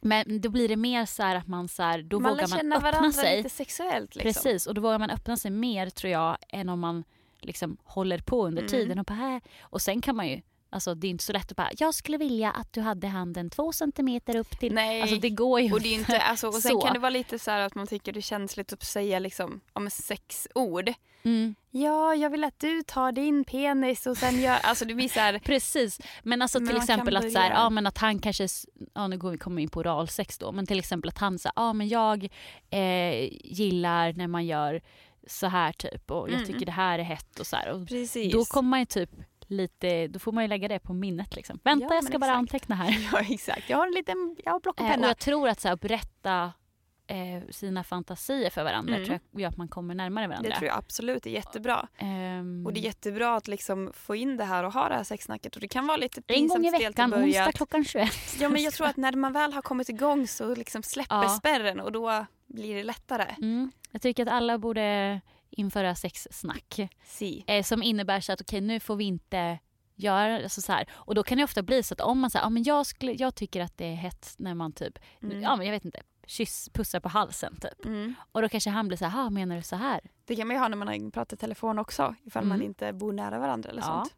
[0.00, 2.58] Men då blir det mer så här att man så här, då man vågar man
[2.58, 3.36] känna öppna varandra sig.
[3.36, 4.14] lite sexuellt.
[4.14, 4.32] Liksom.
[4.42, 7.04] Precis, och då vågar man öppna sig mer tror jag än om man
[7.40, 8.70] liksom håller på under Mm.
[8.70, 8.98] tiden.
[8.98, 10.40] Och, bara, "Här." och sen kan man ju,
[10.70, 13.50] alltså det är inte så lätt att bara, jag skulle vilja att du hade handen
[13.50, 14.74] två centimeter upp till.
[14.74, 15.02] Nej.
[15.02, 16.80] Alltså det går ju Och, det är inte, alltså, och sen Så.
[16.80, 19.60] kan det vara lite så här att man tycker det är känsligt att säga liksom,
[19.72, 20.92] om sex ord.
[21.22, 21.54] Mm.
[21.70, 24.58] Ja, jag vill att du tar din penis och sen gör...
[24.62, 25.38] Alltså det blir så här...
[25.44, 28.48] Precis, men alltså Men till exempel att, så här, ja, men att han kanske,
[28.94, 31.52] ja nu går vi kommer in på oralsex då, men till exempel att han säger,
[31.56, 32.28] ja men jag
[32.70, 34.80] eh, gillar när man gör
[35.26, 36.46] så här typ och jag Mm.
[36.46, 37.72] tycker det här är hett och så här.
[37.72, 38.32] Och Precis.
[38.32, 39.10] då kommer man ju typ
[39.50, 41.60] lite, då får man ju lägga det på minnet liksom.
[41.64, 42.38] Vänta Ja, jag ska bara exakt.
[42.38, 43.08] anteckna här.
[43.12, 43.70] Ja, exakt.
[43.70, 44.36] Jag har en liten...
[44.44, 45.06] Jag har block och Eh, och penna.
[45.06, 46.52] jag tror att så här, berätta
[47.06, 49.06] eh, sina fantasier för varandra Mm.
[49.06, 50.50] tror jag gör att man kommer närmare varandra.
[50.50, 51.88] Det tror jag absolut är jättebra.
[51.98, 55.04] Ehm, Och det är jättebra att liksom få in det här och ha det här
[55.04, 55.54] sexsnacket.
[55.54, 58.08] Och det kan vara lite en gång pinsamt i veckan, onsdag klockan 21.
[58.40, 61.28] Ja, men jag tror att när man väl har kommit igång så liksom släpper Ja.
[61.28, 63.34] spärren och då blir det lättare.
[63.38, 63.72] Mm.
[63.90, 65.20] Jag tycker att alla borde
[65.50, 66.88] införa sexsnack.
[67.04, 67.44] Si.
[67.46, 69.58] Eh, som innebär så att okej nu får vi inte
[69.94, 70.88] göra alltså så här.
[70.92, 73.12] Och då kan det ofta bli så att om man säger, ja men jag, skulle,
[73.12, 75.42] jag tycker att det är hett när man typ, Mm.
[75.42, 77.84] ja men jag vet inte, kyss, pussar på halsen typ.
[77.84, 78.14] Mm.
[78.32, 80.00] Och då kanske han blir så här, "Ha, menar du så här?
[80.24, 82.14] Det kan man ju ha när man har pratat i telefon också.
[82.24, 82.66] Ifall man Mm.
[82.66, 83.86] inte bor nära varandra eller Ja.
[83.86, 84.14] sånt.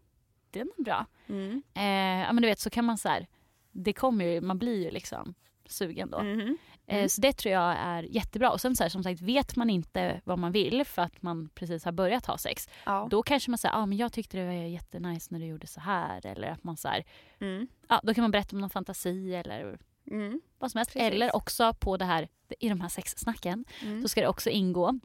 [0.51, 1.07] Det är bra.
[1.29, 1.63] Mm.
[1.75, 1.83] Eh,
[2.27, 3.27] ja men du vet så kan man så här,
[3.73, 5.35] det kommer ju, man blir ju liksom
[5.67, 6.23] sugen då.
[6.23, 6.59] Mhm.
[6.87, 7.09] Eh, Mm.
[7.09, 8.51] Så det tror jag är jättebra.
[8.51, 11.49] Och sen så här, som sagt, vet man inte vad man vill för att man
[11.55, 12.69] precis har börjat ha sex.
[12.87, 13.07] Ja.
[13.11, 15.81] Då kanske man säger, ah, men jag tyckte det var jättenice när du gjorde så
[15.81, 16.27] här.
[16.27, 17.05] Eller att man så här,
[17.41, 17.67] Mm.
[17.89, 19.79] ja, då kan man berätta om någon fantasi eller
[20.11, 20.41] Mm.
[20.59, 20.93] vad som helst.
[20.93, 21.13] Precis.
[21.13, 22.29] Eller också på det här,
[22.61, 24.03] i de här sexsnacken Mm.
[24.03, 24.99] så ska det också ingå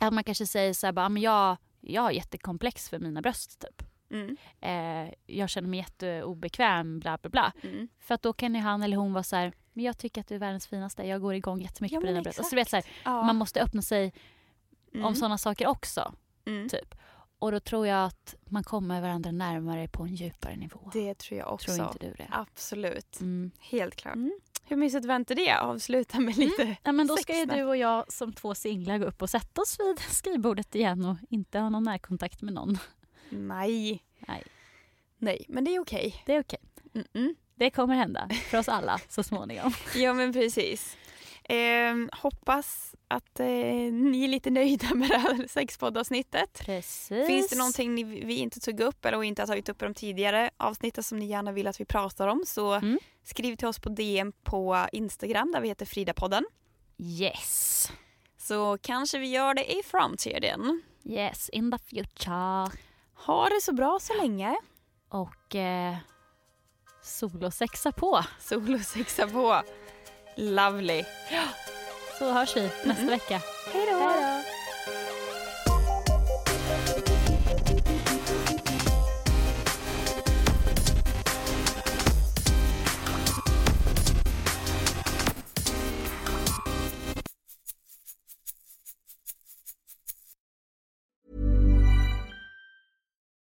[0.00, 3.22] att man kanske säger så här, bara, "Ah, men jag, jag har jättekomplex för mina
[3.22, 3.82] bröst typ.
[4.10, 4.36] Mm.
[4.60, 7.52] Eh, jag känner mig jätteobekväm, bla bla bla.
[7.62, 7.88] Mm.
[8.00, 10.26] För att då kan ju han eller hon vara så här, men jag tycker att
[10.28, 12.38] du är världens finaste, jag går igång jättemycket Ja, på dina bröst.
[12.38, 13.22] Alltså, du vet, så här, Ja.
[13.22, 14.12] Man måste öppna sig
[14.94, 15.06] Mm.
[15.06, 16.14] om sådana saker också.
[16.46, 16.68] Mm.
[16.68, 16.94] Typ.
[17.38, 20.90] Och då tror jag att man kommer varandra närmare på en djupare nivå.
[20.92, 21.74] Det tror jag också.
[21.74, 22.26] tror inte du det?
[22.30, 23.20] Absolut.
[23.20, 23.50] Mm.
[23.58, 24.16] Helt klart.
[24.64, 25.54] Hur mysigt var inte det?
[25.60, 29.04] Avsluta med lite Ja, men då ska ju du och jag som två singlar gå
[29.04, 32.78] upp och sätta oss vid skrivbordet igen och inte ha någon närkontakt med någon.
[33.30, 34.04] Nej.
[34.18, 34.42] Nej.
[35.18, 36.22] Nej, men det är okej.
[36.26, 36.60] Det är okej.
[36.92, 37.34] Mm-mm.
[37.60, 39.72] Det kommer hända för oss alla så småningom.
[39.96, 40.96] Ja, men precis.
[41.44, 43.46] Ehm, hoppas att eh,
[43.92, 46.62] ni är lite nöjda med det här sexpoddavsnittet.
[46.66, 47.26] Precis.
[47.26, 49.94] Finns det någonting ni, vi inte tog upp eller inte har tagit upp i de
[49.94, 52.98] tidigare avsnitten som ni gärna vill att vi pratar om så Mm.
[53.24, 56.44] skriv till oss på DM på Instagram där vi heter Fridapodden.
[56.98, 57.90] Yes.
[58.38, 60.82] Så kanske vi gör det i framtiden.
[61.04, 62.66] Yes, in the future.
[63.26, 64.56] Ha det så bra så länge.
[65.08, 65.96] Och eh,
[67.10, 68.24] solosexa på.
[68.40, 69.62] Sol och sexa på.
[70.36, 71.04] Lovely.
[72.18, 73.40] Så hörs vi nästa vecka.
[73.72, 74.10] Hej då!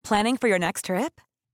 [0.08, 1.20] Planning for your next trip?